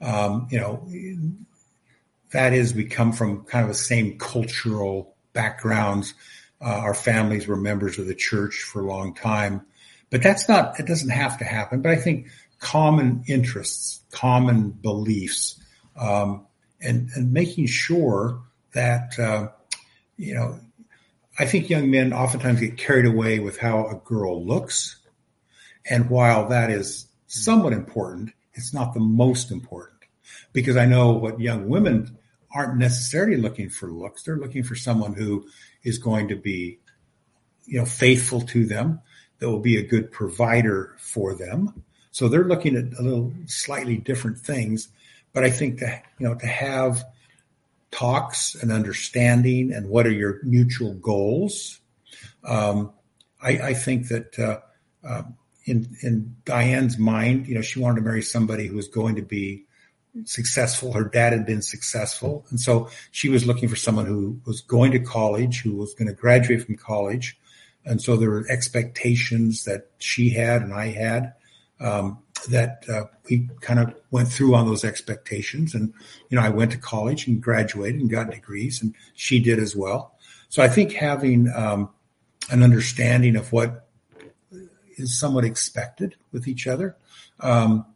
[0.00, 0.86] Um, you know,
[2.32, 6.14] that is, we come from kind of the same cultural backgrounds.
[6.60, 9.66] Uh, our families were members of the church for a long time,
[10.10, 11.82] but that's not, it doesn't have to happen.
[11.82, 12.28] But I think
[12.60, 15.60] common interests, common beliefs,
[15.96, 16.46] um,
[16.80, 18.40] and, and making sure
[18.72, 19.48] that, uh,
[20.16, 20.60] you know,
[21.38, 24.96] I think young men oftentimes get carried away with how a girl looks.
[25.88, 30.00] And while that is somewhat important, it's not the most important
[30.52, 32.18] because I know what young women
[32.54, 34.22] aren't necessarily looking for looks.
[34.22, 35.46] They're looking for someone who
[35.82, 36.78] is going to be,
[37.64, 39.00] you know, faithful to them,
[39.38, 41.84] that will be a good provider for them.
[42.10, 44.88] So they're looking at a little slightly different things.
[45.32, 47.04] But I think that, you know, to have
[47.90, 51.80] talks and understanding and what are your mutual goals.
[52.44, 52.92] Um,
[53.42, 54.60] I, I, think that uh,
[55.06, 55.22] uh,
[55.64, 59.22] in in Diane's mind, you know, she wanted to marry somebody who was going to
[59.22, 59.64] be
[60.24, 60.92] successful.
[60.92, 64.92] Her dad had been successful, and so she was looking for someone who was going
[64.92, 67.38] to college, who was going to graduate from college,
[67.84, 71.34] and so there were expectations that she had and I had.
[71.80, 72.18] Um,
[72.48, 75.74] that uh, we kind of went through on those expectations.
[75.74, 75.92] And,
[76.28, 79.76] you know, I went to college and graduated and got degrees, and she did as
[79.76, 80.14] well.
[80.48, 81.90] So I think having um,
[82.50, 83.86] an understanding of what
[84.96, 86.96] is somewhat expected with each other.
[87.40, 87.86] Um,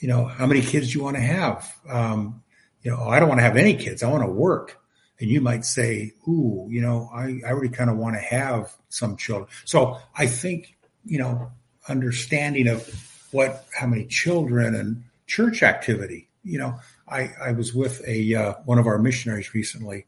[0.00, 1.72] you know, how many kids do you want to have?
[1.88, 2.42] Um,
[2.82, 4.02] you know, oh, I don't want to have any kids.
[4.02, 4.78] I want to work.
[5.20, 8.74] And you might say, ooh, you know, I, I really kind of want to have
[8.88, 9.48] some children.
[9.66, 11.52] So I think, you know,
[11.88, 12.88] understanding of
[13.32, 16.28] what how many children and church activity.
[16.42, 20.06] You know, I I was with a uh, one of our missionaries recently,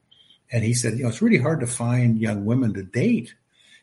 [0.51, 3.35] and he said, you know, it's really hard to find young women to date.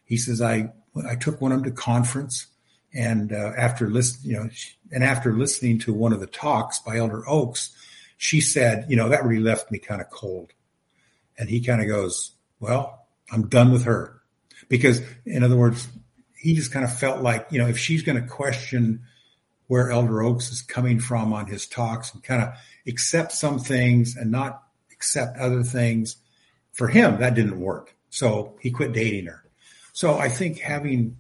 [0.05, 0.71] He says, I
[1.07, 2.47] I took one of them to conference,
[2.93, 4.49] and uh, after listen, you know,
[4.91, 7.71] and after listening to one of the talks by Elder Oaks,
[8.17, 10.51] she said, you know, that really left me kind of cold.
[11.37, 14.19] And he kind of goes, well, I'm done with her.
[14.69, 15.87] because in other words,
[16.37, 19.01] he just kind of felt like, you know, if she's going to question
[19.69, 22.49] where Elder Oaks is coming from on his talks and kind of
[22.87, 26.17] accept some things and not accept other things,
[26.73, 27.95] for him, that didn't work.
[28.09, 29.43] So he quit dating her.
[29.93, 31.17] So I think having,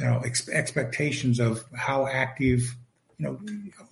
[0.00, 2.74] you know, ex- expectations of how active,
[3.18, 3.38] you know,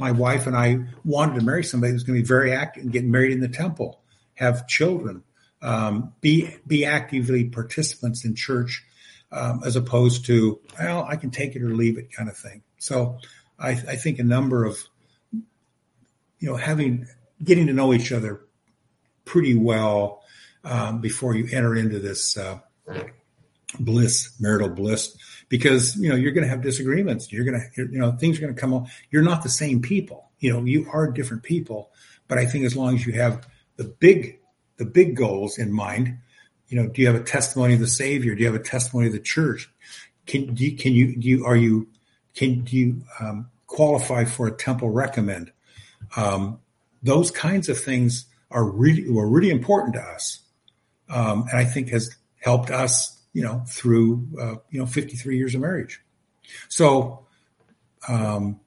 [0.01, 2.93] my wife and I wanted to marry somebody who's going to be very active and
[2.93, 4.01] get married in the temple,
[4.35, 5.23] have children,
[5.63, 8.85] um, be be actively participants in church,
[9.33, 12.63] um, as opposed to well, I can take it or leave it kind of thing.
[12.79, 13.19] So
[13.59, 14.79] I, I think a number of
[15.33, 17.07] you know having
[17.43, 18.41] getting to know each other
[19.25, 20.23] pretty well
[20.65, 22.61] um, before you enter into this uh,
[23.79, 25.17] bliss, marital bliss,
[25.49, 27.33] because you know you're going to have disagreements.
[27.33, 28.87] You're going to, you know, things are going to come up.
[29.11, 30.31] You're not the same people.
[30.39, 31.91] You know, you are different people.
[32.29, 33.47] But I think as long as you have
[33.77, 34.41] the big,
[34.77, 36.19] the big goals in mind,
[36.69, 38.35] you know, do you have a testimony of the Savior?
[38.35, 39.71] Do you have a testimony of the church?
[40.27, 41.89] Can do you, can you do you are you
[42.35, 45.53] can do you um, qualify for a temple recommend?
[46.17, 46.59] Um,
[47.03, 50.41] those kinds of things are really were really important to us,
[51.09, 52.11] um, and I think has
[52.41, 56.01] helped us, you know, through uh, you know 53 years of marriage.
[56.69, 57.27] So,
[58.09, 58.61] um,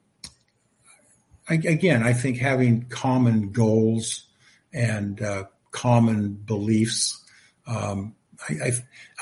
[1.48, 4.26] I, again, I think having common goals
[4.72, 7.24] and uh, common beliefs,
[7.70, 8.14] um,
[8.48, 8.72] I,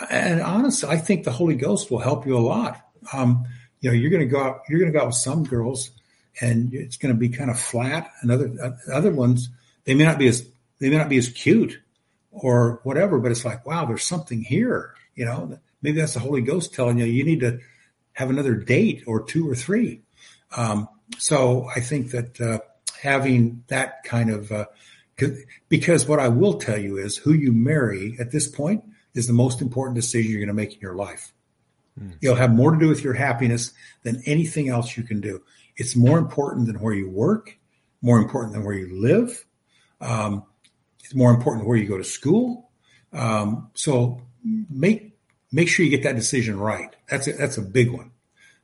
[0.00, 2.80] I, and honestly, I think the Holy Ghost will help you a lot.
[3.12, 3.46] Um,
[3.80, 5.90] you know, you're going to go out, you're going to go out with some girls,
[6.40, 9.50] and it's going to be kind of flat, and other other ones
[9.84, 10.46] they may not be as
[10.80, 11.78] they may not be as cute
[12.30, 14.94] or whatever, but it's like, wow, there's something here.
[15.14, 17.58] You know, maybe that's the Holy Ghost telling you you need to
[18.12, 20.02] have another date or two or three.
[20.56, 20.88] Um,
[21.18, 22.60] so I think that uh,
[23.00, 24.66] having that kind of uh,
[25.68, 29.32] because what I will tell you is who you marry at this point is the
[29.32, 31.32] most important decision you're going to make in your life.
[32.00, 32.14] Mm.
[32.20, 35.42] It'll have more to do with your happiness than anything else you can do.
[35.76, 37.58] It's more important than where you work,
[38.02, 39.44] more important than where you live.
[40.00, 40.44] Um,
[41.00, 42.70] it's more important where you go to school.
[43.12, 44.22] Um, so
[44.70, 45.16] make
[45.50, 46.94] make sure you get that decision right.
[47.08, 48.12] That's a, that's a big one.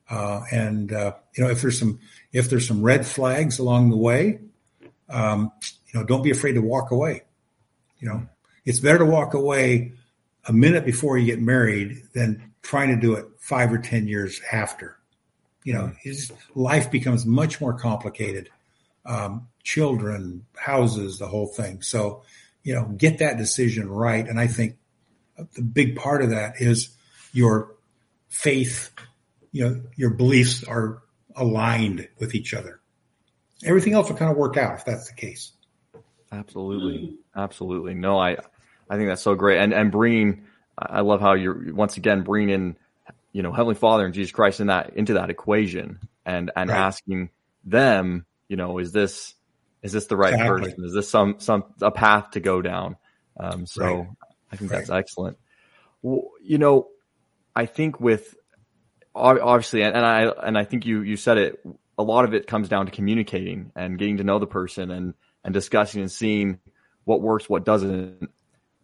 [0.09, 1.98] Uh, and uh, you know if there's some
[2.32, 4.40] if there's some red flags along the way,
[5.09, 5.50] um,
[5.95, 7.22] you know don't be afraid to walk away.
[8.01, 8.28] You know
[8.64, 9.92] it's better to walk away
[10.47, 14.40] a minute before you get married than trying to do it five or ten years
[14.51, 14.97] after.
[15.62, 18.51] You know, his life becomes much more complicated.
[19.07, 21.82] Um, children, houses, the whole thing.
[21.82, 22.22] So,
[22.62, 24.26] you know, get that decision right.
[24.26, 24.76] And I think
[25.55, 26.90] the big part of that is
[27.32, 27.74] your
[28.28, 28.92] faith,
[29.53, 31.03] you know, your beliefs are
[31.36, 32.80] aligned with each other.
[33.64, 35.53] Everything else will kind of work out if that's the case.
[36.39, 37.16] Absolutely.
[37.37, 37.95] Absolutely.
[37.95, 38.37] No, I,
[38.89, 39.59] I think that's so great.
[39.59, 40.45] And, and bringing,
[40.76, 42.76] I love how you're once again bringing in,
[43.32, 46.78] you know, Heavenly Father and Jesus Christ in that, into that equation and, and right.
[46.78, 47.30] asking
[47.64, 49.35] them, you know, is this,
[49.82, 50.62] is this the right exactly.
[50.62, 50.85] person?
[50.85, 52.97] Is this some some a path to go down?
[53.39, 54.09] Um, so right.
[54.51, 54.78] I think right.
[54.78, 55.37] that's excellent.
[56.01, 56.89] Well, you know,
[57.55, 58.35] I think with
[59.14, 61.66] obviously, and, and I and I think you you said it.
[61.99, 65.12] A lot of it comes down to communicating and getting to know the person and
[65.45, 66.59] and discussing and seeing
[67.05, 68.30] what works, what doesn't.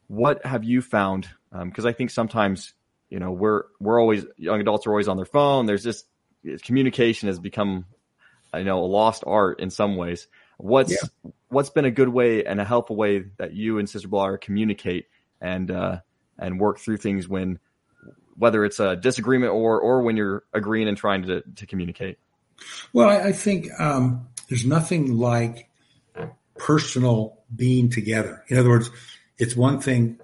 [0.09, 1.29] What have you found?
[1.51, 2.75] Because um, I think sometimes
[3.09, 5.67] you know we're we're always young adults are always on their phone.
[5.67, 6.07] There's just
[6.63, 7.87] communication has become
[8.53, 10.27] I know a lost art in some ways.
[10.59, 11.31] What's yeah.
[11.49, 15.07] what's been a good way and a helpful way that you and Sister Blair communicate
[15.41, 16.01] and uh,
[16.39, 17.59] and work through things when
[18.37, 22.19] whether it's a disagreement or or when you're agreeing and trying to to communicate?
[22.93, 25.70] Well, I, I think um, there's nothing like
[26.61, 28.45] personal being together.
[28.49, 28.91] In other words,
[29.39, 30.21] it's one thing.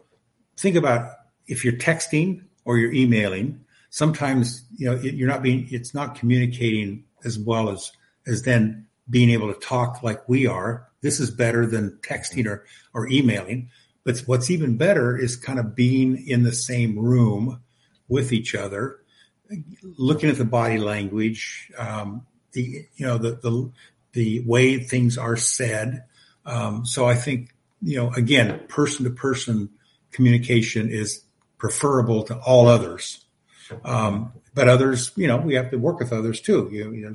[0.57, 1.11] Think about
[1.47, 3.65] if you're texting or you're emailing.
[3.91, 5.67] Sometimes you know you're not being.
[5.71, 7.93] It's not communicating as well as
[8.27, 10.89] as then being able to talk like we are.
[11.01, 13.71] This is better than texting or, or emailing.
[14.05, 17.61] But what's even better is kind of being in the same room
[18.09, 19.01] with each other,
[19.83, 23.73] looking at the body language, um, the you know the the
[24.13, 26.05] the way things are said.
[26.47, 29.69] Um, so I think you know again, person to person
[30.13, 31.23] communication is
[31.59, 33.25] preferable to all others.
[33.85, 36.69] Um, but others, you know, we have to work with others too.
[36.73, 37.15] You, you know,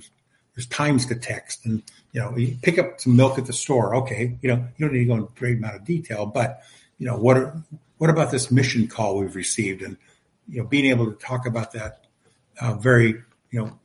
[0.55, 3.95] there's times to text and you know you pick up some milk at the store
[3.95, 6.61] okay you know you don't need to go into great amount of detail but
[6.97, 7.63] you know what are,
[7.97, 9.97] what about this mission call we've received and
[10.47, 12.05] you know being able to talk about that
[12.59, 13.79] uh, very you know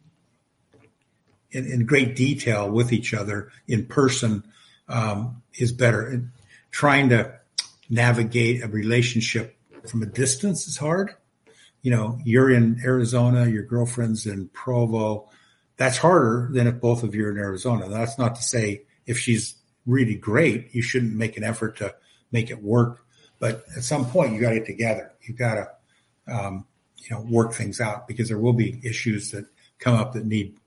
[1.53, 4.43] in, in, great detail with each other in person
[4.89, 6.31] um, is better and
[6.71, 7.33] trying to
[7.89, 9.57] navigate a relationship
[9.87, 11.15] from a distance is hard
[11.87, 15.31] you know, you're in Arizona, your girlfriend's in Provo.
[15.77, 17.89] That's harder than if both of you are in Arizona.
[17.89, 19.55] That's not to say if she's
[19.87, 21.95] really great, you shouldn't make an effort to
[22.33, 23.07] make it work.
[23.39, 25.13] But at some point, you got to get together.
[25.23, 26.67] You got to, um,
[26.97, 29.47] you know, work things out because there will be issues that
[29.79, 30.59] come up that need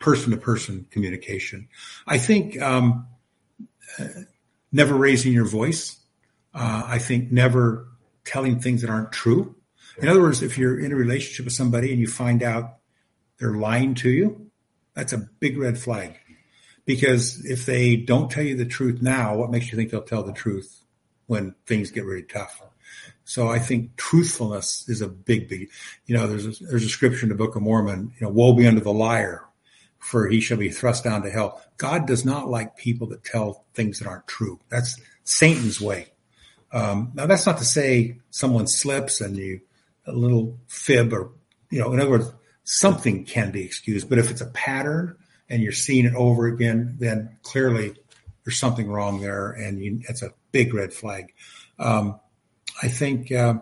[0.00, 1.68] person to person communication.
[2.06, 3.06] I think um,
[4.72, 5.98] never raising your voice.
[6.52, 7.86] Uh, I think never
[8.24, 9.54] telling things that aren't true.
[10.02, 12.78] In other words, if you're in a relationship with somebody and you find out
[13.38, 14.50] they're lying to you,
[14.94, 16.16] that's a big red flag.
[16.86, 20.22] Because if they don't tell you the truth now, what makes you think they'll tell
[20.22, 20.82] the truth
[21.26, 22.62] when things get really tough?
[23.24, 25.70] So I think truthfulness is a big, big,
[26.06, 28.54] you know, there's a, there's a scripture in the Book of Mormon, you know, woe
[28.54, 29.44] be unto the liar,
[30.00, 31.62] for he shall be thrust down to hell.
[31.76, 34.58] God does not like people that tell things that aren't true.
[34.68, 36.08] That's Satan's way.
[36.72, 39.60] Um, now that's not to say someone slips and you
[40.06, 41.30] a little fib or
[41.70, 42.32] you know, in other words,
[42.64, 44.08] something can be excused.
[44.08, 45.16] But if it's a pattern
[45.48, 47.94] and you're seeing it over again, then clearly
[48.44, 51.32] there's something wrong there, and you, it's a big red flag.
[51.78, 52.18] Um,
[52.82, 53.54] I think uh,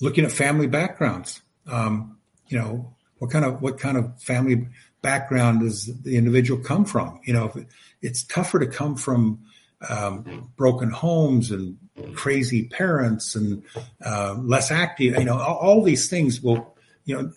[0.00, 2.18] looking at family backgrounds, um,
[2.48, 4.68] you know, what kind of what kind of family
[5.02, 7.20] background does the individual come from?
[7.24, 7.52] You know,
[8.00, 9.40] it's tougher to come from
[9.88, 11.76] um, broken homes and
[12.14, 13.62] crazy parents and
[14.04, 15.18] uh, less active.
[15.18, 16.74] You know, all, all, these things will,
[17.04, 17.32] you know,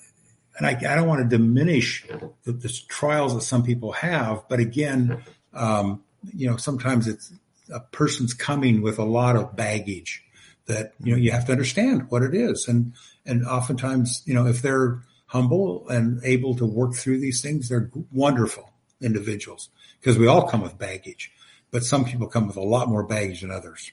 [0.57, 2.05] and I, I don't want to diminish
[2.43, 6.03] the, the, trials that some people have, but again, um,
[6.33, 7.33] you know, sometimes it's
[7.73, 10.23] a person's coming with a lot of baggage
[10.67, 12.93] that you know you have to understand what it is, and
[13.25, 17.89] and oftentimes, you know, if they're humble and able to work through these things, they're
[18.11, 18.71] wonderful
[19.01, 19.69] individuals
[19.99, 21.31] because we all come with baggage
[21.75, 23.91] but some people come with a lot more baggage than others.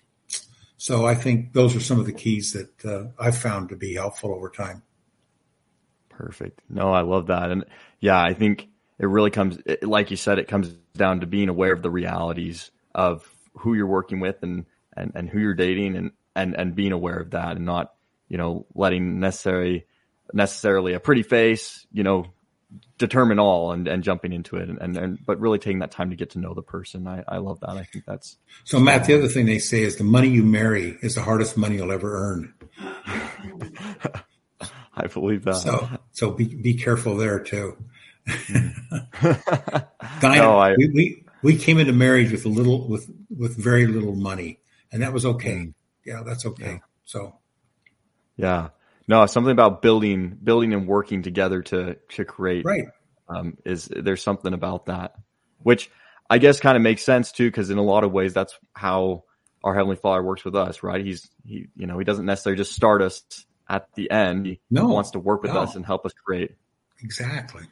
[0.76, 3.94] So I think those are some of the keys that uh, I've found to be
[3.94, 4.84] helpful over time.
[6.08, 6.60] Perfect.
[6.70, 7.50] No, I love that.
[7.50, 7.64] And
[7.98, 8.68] yeah, I think
[9.00, 12.70] it really comes, like you said, it comes down to being aware of the realities
[12.94, 14.66] of who you're working with and,
[14.96, 17.94] and, and who you're dating and, and, and being aware of that and not,
[18.28, 19.86] you know, letting necessarily,
[20.32, 22.26] necessarily a pretty face, you know,
[22.98, 26.10] determine all and, and jumping into it and, and, and, but really taking that time
[26.10, 27.06] to get to know the person.
[27.06, 27.70] I, I love that.
[27.70, 30.96] I think that's so Matt, the other thing they say is the money you marry
[31.02, 32.54] is the hardest money you'll ever earn.
[34.94, 35.56] I believe that.
[35.56, 37.76] So, so be, be careful there too.
[40.20, 43.86] Dinah, no, I, we, we, we came into marriage with a little, with, with very
[43.86, 44.60] little money
[44.92, 45.56] and that was okay.
[45.56, 45.74] Mm.
[46.04, 46.74] Yeah, that's okay.
[46.74, 46.78] Yeah.
[47.04, 47.34] So,
[48.36, 48.68] yeah.
[49.08, 52.64] No, something about building, building and working together to to create.
[52.64, 52.84] Right.
[53.28, 55.14] Um, is there's something about that,
[55.62, 55.90] which
[56.28, 59.24] I guess kind of makes sense too, because in a lot of ways that's how
[59.64, 61.04] our heavenly Father works with us, right?
[61.04, 63.22] He's he, you know, he doesn't necessarily just start us
[63.68, 64.46] at the end.
[64.46, 65.60] He no, wants to work with no.
[65.60, 66.52] us and help us create.
[67.02, 67.64] Exactly.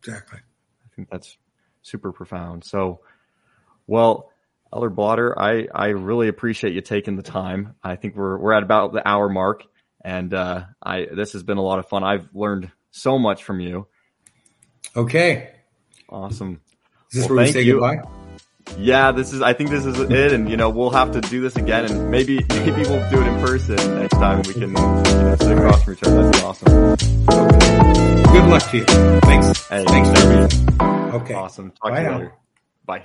[0.00, 0.38] Exactly.
[0.38, 1.36] I think that's
[1.82, 2.64] super profound.
[2.64, 3.00] So,
[3.86, 4.30] well,
[4.72, 7.74] Elder Blatter, I, I really appreciate you taking the time.
[7.82, 9.64] I think we're we're at about the hour mark.
[10.04, 12.02] And uh, I this has been a lot of fun.
[12.02, 13.86] I've learned so much from you.
[14.96, 15.50] Okay.
[16.08, 16.60] Awesome.
[17.10, 17.74] Is this well, where we say you.
[17.80, 18.02] goodbye?
[18.78, 19.42] Yeah, this is.
[19.42, 22.10] I think this is it, and you know we'll have to do this again, and
[22.10, 24.42] maybe maybe we'll do it in person next time.
[24.42, 26.22] We can you know, sit across from each other.
[26.22, 26.96] That'd be awesome.
[28.32, 28.84] Good luck to you.
[28.84, 29.68] Thanks.
[29.68, 31.34] Hey, thanks, for Okay.
[31.34, 31.70] Awesome.
[31.72, 32.18] Talk Bye to you now.
[32.18, 32.32] later.
[32.86, 33.04] Bye.